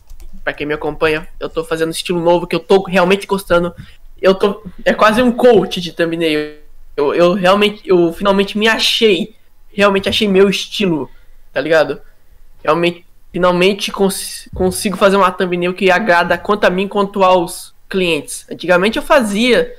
[0.44, 3.74] pra quem me acompanha, eu tô fazendo um estilo novo que eu tô realmente gostando.
[4.20, 4.62] Eu tô.
[4.84, 6.56] É quase um coach de thumbnail.
[6.96, 9.34] Eu, eu realmente, eu finalmente me achei.
[9.72, 11.08] Realmente achei meu estilo,
[11.52, 12.00] tá ligado?
[12.62, 18.46] Realmente, finalmente cons consigo fazer uma thumbnail que agrada tanto a mim quanto aos clientes.
[18.50, 19.74] Antigamente eu fazia,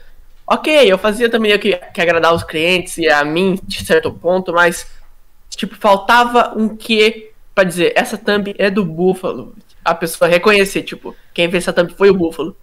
[0.45, 4.53] ok, eu fazia também que, que agradar os clientes e a mim de certo ponto,
[4.53, 4.88] mas
[5.49, 9.55] tipo faltava um que para dizer essa thumb é do Búfalo.
[9.84, 12.55] A pessoa reconhecer, tipo, quem fez essa thumb foi o Búfalo.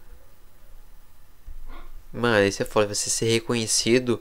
[2.12, 4.20] Mano, isso é foda, você ser reconhecido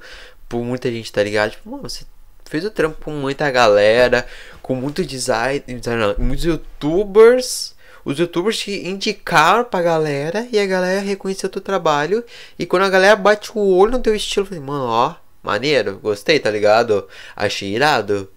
[0.49, 1.51] por muita gente, tá ligado?
[1.51, 2.05] Tipo, mano, você
[2.45, 4.27] fez o trampo com muita galera,
[4.61, 7.74] com muito design, design não, muitos youtubers
[8.05, 12.23] os youtubers te indicaram pra galera e a galera reconheceu o teu trabalho.
[12.57, 16.39] E quando a galera bate o olho no teu estilo, falei, mano, ó, maneiro, gostei,
[16.39, 17.07] tá ligado?
[17.35, 18.31] Achei irado.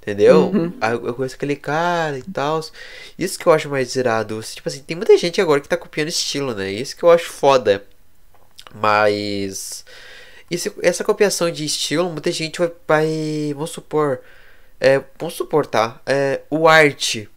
[0.00, 0.46] Entendeu?
[0.46, 0.72] Uhum.
[1.04, 2.60] Eu conheço aquele cara e tal.
[3.18, 4.40] Isso que eu acho mais irado.
[4.42, 6.72] Tipo assim, tem muita gente agora que tá copiando estilo, né?
[6.72, 7.84] Isso que eu acho foda.
[8.74, 9.84] Mas.
[10.50, 12.72] Isso, essa copiação de estilo, muita gente vai.
[12.86, 14.20] vai vamos supor.
[14.80, 16.00] É, vamos supor, tá?
[16.06, 17.28] É, o arte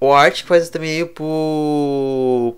[0.00, 2.56] o Art faz também pro.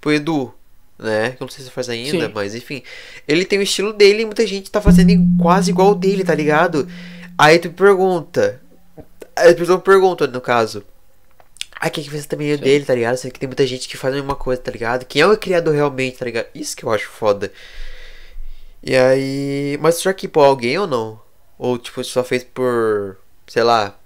[0.00, 0.54] pro Edu,
[0.98, 1.32] né?
[1.32, 2.32] Que eu não sei se faz ainda, Sim.
[2.32, 2.82] mas enfim.
[3.26, 6.34] Ele tem o estilo dele e muita gente tá fazendo quase igual o dele, tá
[6.34, 6.88] ligado?
[7.36, 8.62] Aí tu pergunta.
[9.34, 10.84] Aí a pessoa pergunta, no caso.
[11.80, 13.16] Ah, quem que fez também o dele, tá ligado?
[13.16, 15.04] Sei que tem muita gente que faz a mesma coisa, tá ligado?
[15.04, 16.46] Quem é o criador realmente, tá ligado?
[16.54, 17.52] Isso que eu acho foda.
[18.82, 19.78] E aí.
[19.80, 21.20] Mas já que pô, alguém ou não?
[21.58, 23.18] Ou tipo, só fez por.
[23.48, 23.98] sei lá.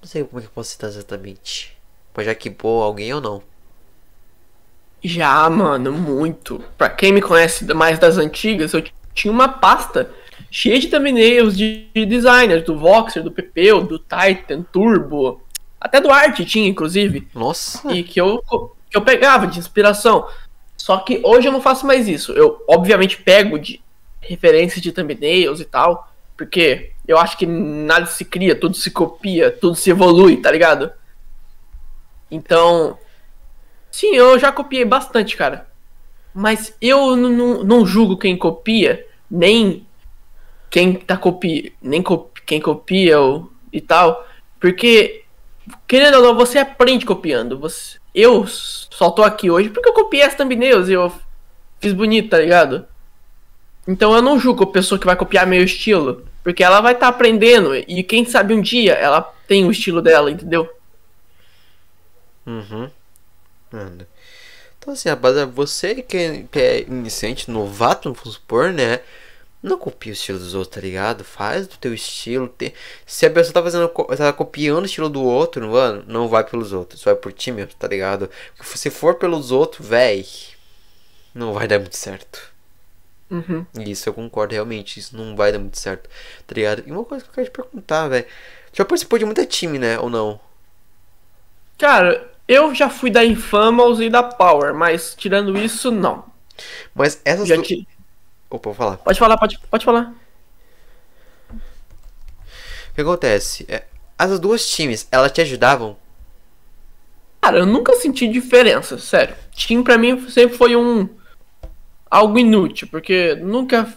[0.00, 1.77] Não sei como é que eu posso citar exatamente.
[2.18, 3.40] Mas já equipou alguém ou não?
[5.04, 6.60] Já, mano, muito.
[6.76, 8.82] Pra quem me conhece mais das antigas, eu
[9.14, 10.10] tinha uma pasta
[10.50, 15.40] cheia de thumbnails de, designers, do Voxer, do Pepeu, do Titan, Turbo,
[15.80, 17.28] até do Art tinha, inclusive.
[17.32, 17.88] Nossa!
[17.92, 18.42] E que eu,
[18.90, 20.26] que eu pegava de inspiração.
[20.76, 22.32] Só que hoje eu não faço mais isso.
[22.32, 23.80] Eu, obviamente, pego de
[24.20, 29.52] referências de thumbnails e tal, porque eu acho que nada se cria, tudo se copia,
[29.52, 30.90] tudo se evolui, tá ligado?
[32.30, 32.98] Então,
[33.90, 35.66] sim, eu já copiei bastante, cara.
[36.34, 39.86] Mas eu não julgo quem copia, nem
[40.70, 42.04] quem tá copia, nem
[42.46, 44.26] quem copia ou, e tal,
[44.60, 45.24] porque
[45.86, 47.58] querendo ou não, você aprende copiando.
[47.58, 51.12] Você, eu só tô aqui hoje porque eu copiei as thumbnails e eu
[51.80, 52.86] fiz bonito, tá ligado?
[53.86, 57.06] Então eu não julgo a pessoa que vai copiar meu estilo, porque ela vai estar
[57.06, 60.68] tá aprendendo e quem sabe um dia ela tem o estilo dela, entendeu?
[62.48, 62.90] Uhum.
[64.78, 69.00] Então assim, rapaziada, você que é, que é iniciante, novato, vamos supor, né?
[69.62, 71.24] Não copia o estilo dos outros, tá ligado?
[71.24, 72.48] Faz do teu estilo.
[72.48, 72.72] Te...
[73.04, 73.88] Se a pessoa tá fazendo.
[73.88, 77.72] tá copiando o estilo do outro, mano, não vai pelos outros, vai por ti mesmo,
[77.74, 78.30] tá ligado?
[78.56, 80.24] Porque se for pelos outros, véi,
[81.34, 82.52] não vai dar muito certo.
[83.30, 83.66] Uhum.
[83.80, 85.00] Isso eu concordo, realmente.
[85.00, 86.08] Isso não vai dar muito certo,
[86.46, 86.84] tá ligado?
[86.86, 88.26] E uma coisa que eu quero te perguntar, velho.
[88.72, 89.98] Já participou de muita time, né?
[89.98, 90.40] Ou não?
[91.76, 96.24] Cara, eu já fui da Infamous e da Power, mas tirando isso, não.
[96.94, 97.86] Mas essas já Te...
[98.50, 98.96] Opa, vou falar.
[98.96, 100.14] Pode falar, pode, pode falar.
[101.52, 103.66] O que acontece?
[103.68, 103.84] É,
[104.18, 105.96] as duas times, elas te ajudavam?
[107.40, 109.36] Cara, eu nunca senti diferença, sério.
[109.52, 111.08] Time pra mim sempre foi um.
[112.10, 113.92] algo inútil, porque nunca.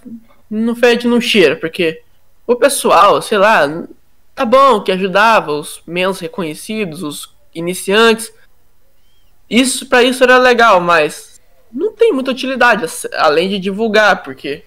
[0.50, 2.04] não fede, não cheira, porque
[2.46, 3.66] o pessoal, sei lá,
[4.36, 8.32] tá bom que ajudava os menos reconhecidos, os iniciantes,
[9.52, 11.42] isso para isso era legal, mas
[11.72, 14.64] não tem muita utilidade além de divulgar, porque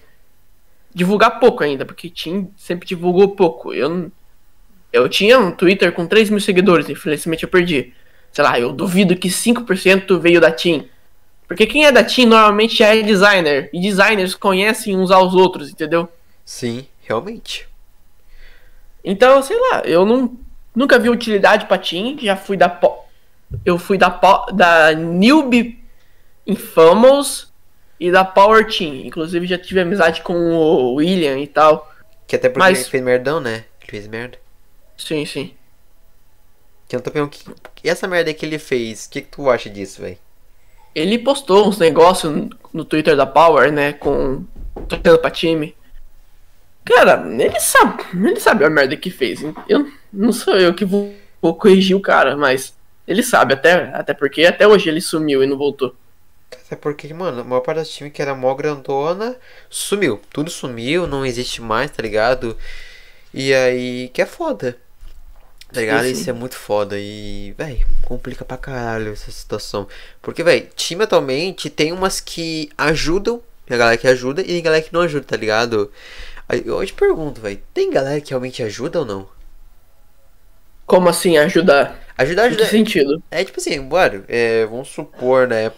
[0.93, 3.73] divulgar pouco ainda, porque Tim sempre divulgou pouco.
[3.73, 4.11] Eu
[4.93, 7.93] eu tinha um Twitter com 3 mil seguidores, infelizmente eu perdi.
[8.31, 10.87] Sei lá, eu duvido que 5% veio da Tim.
[11.47, 13.69] Porque quem é da Tim normalmente já é designer.
[13.73, 16.07] E designers conhecem uns aos outros, entendeu?
[16.45, 17.67] Sim, realmente.
[19.03, 20.37] Então, sei lá, eu não,
[20.75, 22.17] nunca vi utilidade pra Tim.
[22.21, 22.69] Já fui da
[23.65, 24.09] eu fui da,
[24.53, 25.83] da Newbie
[26.45, 27.51] Infamous
[27.99, 28.95] e da Power Team.
[29.05, 31.91] Inclusive já tive amizade com o William e tal.
[32.27, 33.65] Que até porque Mas- ele fez merdão, né?
[33.81, 34.37] Ele fez merda.
[34.97, 35.53] Sim, sim.
[36.87, 37.87] Que eu não tô pensando, que...
[37.87, 40.17] e essa merda que ele fez, o que, que tu acha disso, velho?
[40.93, 42.31] Ele postou uns negócios
[42.71, 43.93] no- Twitter da Power, né?
[43.93, 44.45] Com.
[44.87, 45.75] torcendo pra time.
[46.85, 48.03] Cara, ele sabe.
[48.13, 49.41] Ele sabe a merda que fez.
[49.67, 52.73] Eu não sou eu que vou, vou corrigir o cara, mas
[53.07, 55.95] ele sabe, até, até porque até hoje ele sumiu e não voltou.
[56.51, 59.35] Até porque, mano, a maior parte dos times que era mó grandona
[59.69, 60.21] sumiu.
[60.31, 62.57] Tudo sumiu, não existe mais, tá ligado?
[63.33, 64.77] E aí, que é foda.
[65.71, 66.05] Tá ligado?
[66.05, 66.21] Sim, sim.
[66.21, 69.87] Isso é muito foda e, véi, complica pra caralho essa situação.
[70.21, 74.61] Porque, véi, time atualmente tem umas que ajudam, tem a galera que ajuda e tem
[74.63, 75.91] galera que não ajuda, tá ligado?
[76.49, 79.27] Eu te pergunto, véi, tem galera que realmente ajuda ou não?
[80.85, 82.04] Como assim ajudar?
[82.17, 83.21] Ajudar, Em que sentido?
[83.29, 85.69] É tipo assim, bora, é, vamos supor, né?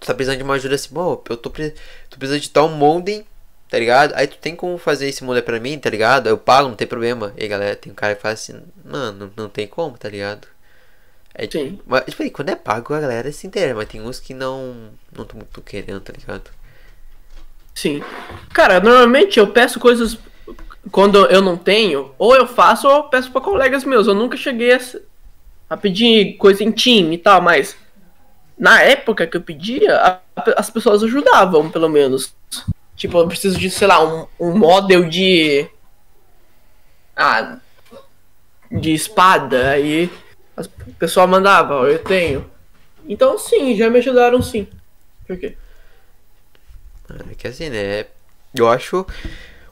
[0.00, 1.70] Tu tá precisando de uma ajuda assim, bom, eu tô, pre
[2.10, 3.24] tô precisando de tal modem,
[3.68, 4.14] tá ligado?
[4.14, 6.28] Aí tu tem como fazer esse modem pra mim, tá ligado?
[6.28, 7.32] Eu pago, não tem problema.
[7.36, 10.46] E aí, galera, tem um cara que fala assim, mano, não tem como, tá ligado?
[11.34, 11.78] É, Sim.
[11.86, 14.90] Mas, tipo aí, quando é pago, a galera se inteira, mas tem uns que não,
[15.16, 16.50] não tô muito querendo, tá ligado?
[17.74, 18.02] Sim.
[18.52, 20.18] Cara, normalmente eu peço coisas
[20.90, 24.06] quando eu não tenho, ou eu faço ou eu peço pra colegas meus.
[24.06, 24.80] Eu nunca cheguei a,
[25.68, 27.76] a pedir coisa em time e tal, mas
[28.58, 30.20] na época que eu pedia, a-
[30.56, 32.34] as pessoas ajudavam, pelo menos.
[32.96, 35.68] Tipo, eu preciso de, sei lá, um, um model de.
[37.16, 37.58] Ah.
[38.70, 39.70] De espada.
[39.70, 40.10] Aí
[40.56, 42.50] o pessoal mandava, ó, eu tenho.
[43.08, 44.66] Então sim, já me ajudaram sim.
[45.26, 45.56] Por quê?
[47.30, 48.06] É que assim, né?
[48.54, 49.06] Eu acho.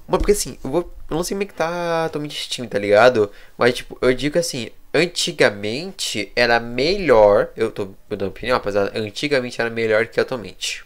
[0.08, 2.78] Uma, porque assim, eu, vou, eu não sei como é que tá atualmente time, tá
[2.78, 3.30] ligado?
[3.58, 7.50] Mas, tipo, eu digo assim, antigamente era melhor.
[7.56, 8.98] Eu tô dando opinião, rapaziada.
[8.98, 10.84] Antigamente era melhor que atualmente.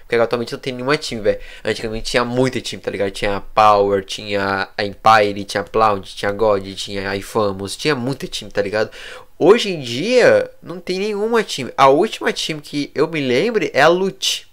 [0.00, 1.38] Porque atualmente não tem nenhuma time, velho.
[1.62, 3.10] Antigamente tinha muito time, tá ligado?
[3.10, 7.76] Tinha a Power, tinha a Empire, tinha a Cloud, tinha a God, tinha a Infamous,
[7.76, 8.90] tinha muito time, tá ligado?
[9.38, 11.70] Hoje em dia, não tem nenhuma time.
[11.76, 14.48] A última time que eu me lembre é a Lute.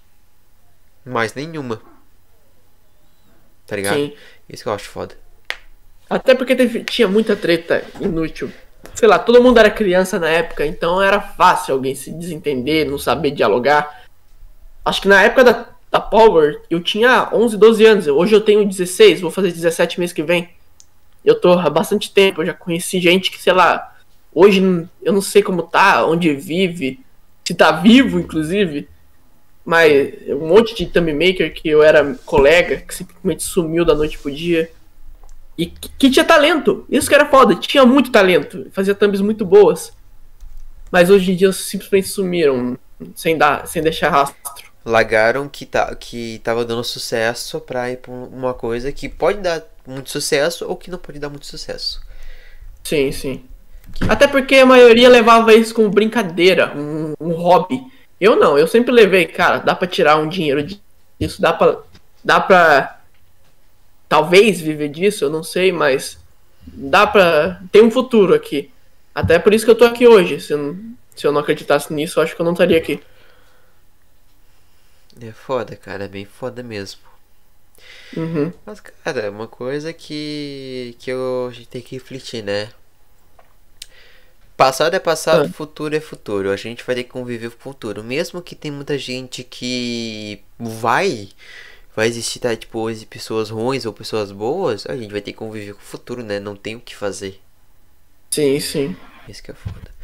[1.06, 1.82] Mais nenhuma.
[3.66, 3.96] Tá ligado?
[3.96, 4.14] Sim.
[4.50, 5.18] Isso que eu acho foda.
[6.10, 8.52] Até porque teve- tinha muita treta inútil.
[8.96, 12.98] Sei lá, todo mundo era criança na época, então era fácil alguém se desentender, não
[12.98, 14.06] saber dialogar.
[14.86, 18.08] Acho que na época da, da Power eu tinha 11, 12 anos.
[18.08, 20.50] Hoje eu tenho 16, vou fazer 17 mês que vem.
[21.26, 23.96] Eu tô há bastante tempo, eu já conheci gente que, sei lá,
[24.34, 24.62] hoje
[25.04, 27.00] eu não sei como tá, onde vive,
[27.44, 28.88] se tá vivo, inclusive.
[29.66, 34.18] Mas um monte de thumb maker que eu era colega, que simplesmente sumiu da noite
[34.18, 34.72] pro dia.
[35.58, 36.86] E que, que tinha talento.
[36.90, 37.56] Isso que era foda.
[37.56, 38.68] Tinha muito talento.
[38.72, 39.94] Fazia thumbs muito boas.
[40.92, 42.78] Mas hoje em dia simplesmente sumiram.
[43.16, 44.38] Sem, dar, sem deixar rastro.
[44.86, 49.64] Lagaram que, tá, que tava dando sucesso pra ir pra uma coisa que pode dar
[49.86, 52.02] muito sucesso ou que não pode dar muito sucesso.
[52.84, 53.44] Sim, sim.
[54.08, 57.82] Até porque a maioria levava isso como brincadeira, um, um hobby.
[58.20, 60.66] Eu não, eu sempre levei, cara, dá pra tirar um dinheiro
[61.20, 61.80] disso, dá pra.
[62.24, 62.95] Dá pra.
[64.16, 66.18] Talvez viver disso, eu não sei, mas.
[66.66, 67.62] Dá pra.
[67.70, 68.72] Tem um futuro aqui.
[69.14, 70.40] Até por isso que eu tô aqui hoje.
[70.40, 73.02] Se eu não, se eu não acreditasse nisso, eu acho que eu não estaria aqui.
[75.22, 76.06] É foda, cara.
[76.06, 77.02] É bem foda mesmo.
[78.16, 78.54] Uhum.
[78.66, 82.70] Mas, cara, é uma coisa que, que eu, a gente tem que refletir, né?
[84.56, 85.54] Passado é passado, Ah.
[85.54, 86.50] futuro é futuro.
[86.52, 88.02] A gente vai ter que conviver com o futuro.
[88.02, 91.28] Mesmo que tem muita gente que vai,
[91.96, 92.56] vai existir, tá?
[92.56, 96.24] Tipo, pessoas ruins ou pessoas boas, a gente vai ter que conviver com o futuro,
[96.24, 96.40] né?
[96.40, 97.40] Não tem o que fazer.
[98.32, 98.96] Sim, sim.
[99.28, 99.96] Isso que é foda.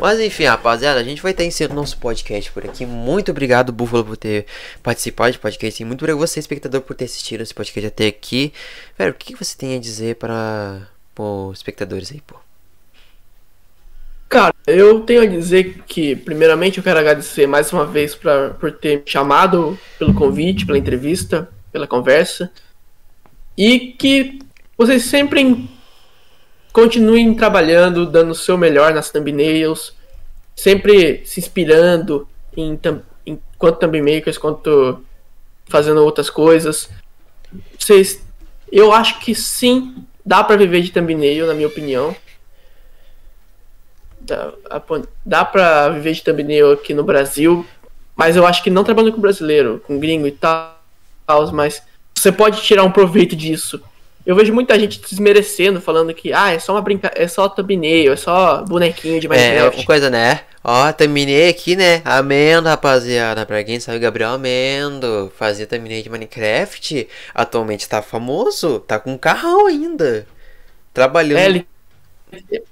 [0.00, 2.84] Mas enfim, rapaziada, a gente vai estar encerrando nosso podcast por aqui.
[2.84, 4.46] Muito obrigado, Buffalo, por ter
[4.82, 5.82] participado do podcast.
[5.82, 8.52] E muito obrigado você, espectador, por ter assistido esse podcast até aqui.
[8.96, 12.36] Velho, o que que você tem a dizer para os espectadores aí, pô?
[14.28, 18.70] Cara, eu tenho a dizer que, primeiramente, eu quero agradecer mais uma vez pra, por
[18.70, 22.52] ter me chamado pelo convite, pela entrevista, pela conversa.
[23.56, 24.38] E que
[24.76, 25.68] vocês sempre
[26.74, 29.94] continuem trabalhando, dando o seu melhor nas thumbnails,
[30.54, 35.02] sempre se inspirando em, thumb- em quanto thumbmakers, quanto
[35.68, 36.90] fazendo outras coisas.
[37.78, 38.22] Vocês,
[38.70, 42.14] eu acho que sim, dá pra viver de thumbnail, na minha opinião.
[44.28, 44.52] Dá,
[45.24, 47.66] dá pra viver de thumbnail aqui no Brasil,
[48.14, 50.76] mas eu acho que não trabalhando com brasileiro, com gringo e tal,
[51.52, 51.82] mas
[52.14, 53.80] você pode tirar um proveito disso.
[54.26, 57.10] Eu vejo muita gente desmerecendo, falando que ah, é só uma brinca...
[57.14, 59.78] é só thumbnail, é só bonequinho de É, Minecraft.
[59.78, 60.40] uma coisa, né?
[60.62, 62.02] Ó, terminei aqui, né?
[62.04, 63.46] Amendo, rapaziada.
[63.46, 67.08] Pra quem sabe, Gabriel Amendo fazia terminei de Minecraft.
[67.34, 70.26] Atualmente tá famoso, tá com um carrão ainda.
[70.92, 71.38] Trabalhando.
[71.38, 71.66] É, ele,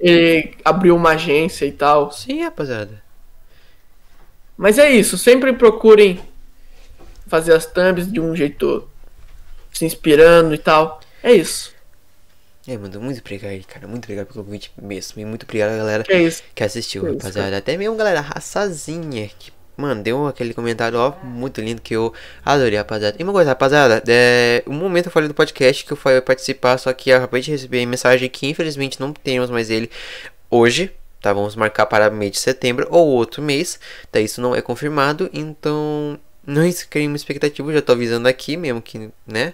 [0.01, 2.11] ele abriu uma agência e tal.
[2.13, 3.03] Sim, rapaziada.
[4.57, 6.19] Mas é isso, sempre procurem
[7.27, 8.89] fazer as thumbs de um jeito
[9.73, 11.01] se inspirando e tal.
[11.23, 11.75] É isso.
[12.69, 13.87] É, mano, muito obrigado aí, cara.
[13.87, 15.21] Muito obrigado pelo convite mesmo.
[15.21, 16.43] E muito obrigado, galera, É isso.
[16.55, 17.59] que assistiu, Que isso, rapaziada.
[17.59, 22.13] Até mesmo, galera, raçazinha, que, mano, deu aquele comentário, ó, muito lindo que eu
[22.45, 23.17] adorei, rapaziada.
[23.19, 26.79] E uma coisa, rapaziada, é, um momento eu falei do podcast que eu fui participar,
[26.79, 29.91] só que eu acabei de receber mensagem que infelizmente não temos mais ele
[30.51, 30.93] hoje.
[31.21, 33.81] Tá, vamos marcar para mês de setembro ou outro mês.
[34.13, 38.81] Tá, isso não é confirmado, então não criei uma expectativa, já tô avisando aqui mesmo
[38.81, 39.53] que, né?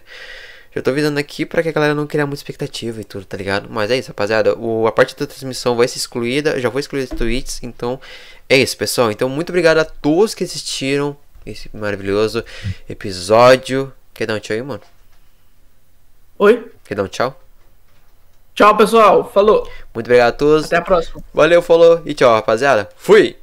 [0.75, 3.37] Já tô avisando aqui pra que a galera não criar muita expectativa e tudo, tá
[3.37, 3.69] ligado?
[3.71, 4.59] Mas é isso, rapaziada.
[4.59, 6.59] O, a parte da transmissão vai ser excluída.
[6.59, 7.63] Já vou excluir os tweets.
[7.63, 8.01] Então,
[8.49, 9.11] é isso, pessoal.
[9.11, 12.45] Então, muito obrigado a todos que assistiram esse maravilhoso
[12.89, 13.93] episódio.
[14.15, 14.83] Quer dar um tchau aí, mano?
[16.39, 16.71] Oi?
[16.85, 17.39] Quer dar um tchau?
[18.55, 19.31] Tchau, pessoal.
[19.33, 19.71] Falou.
[19.95, 20.67] Muito obrigado a todos.
[20.67, 21.23] Até a próxima.
[21.35, 22.89] Valeu, falou e tchau, rapaziada.
[22.97, 23.37] Fui!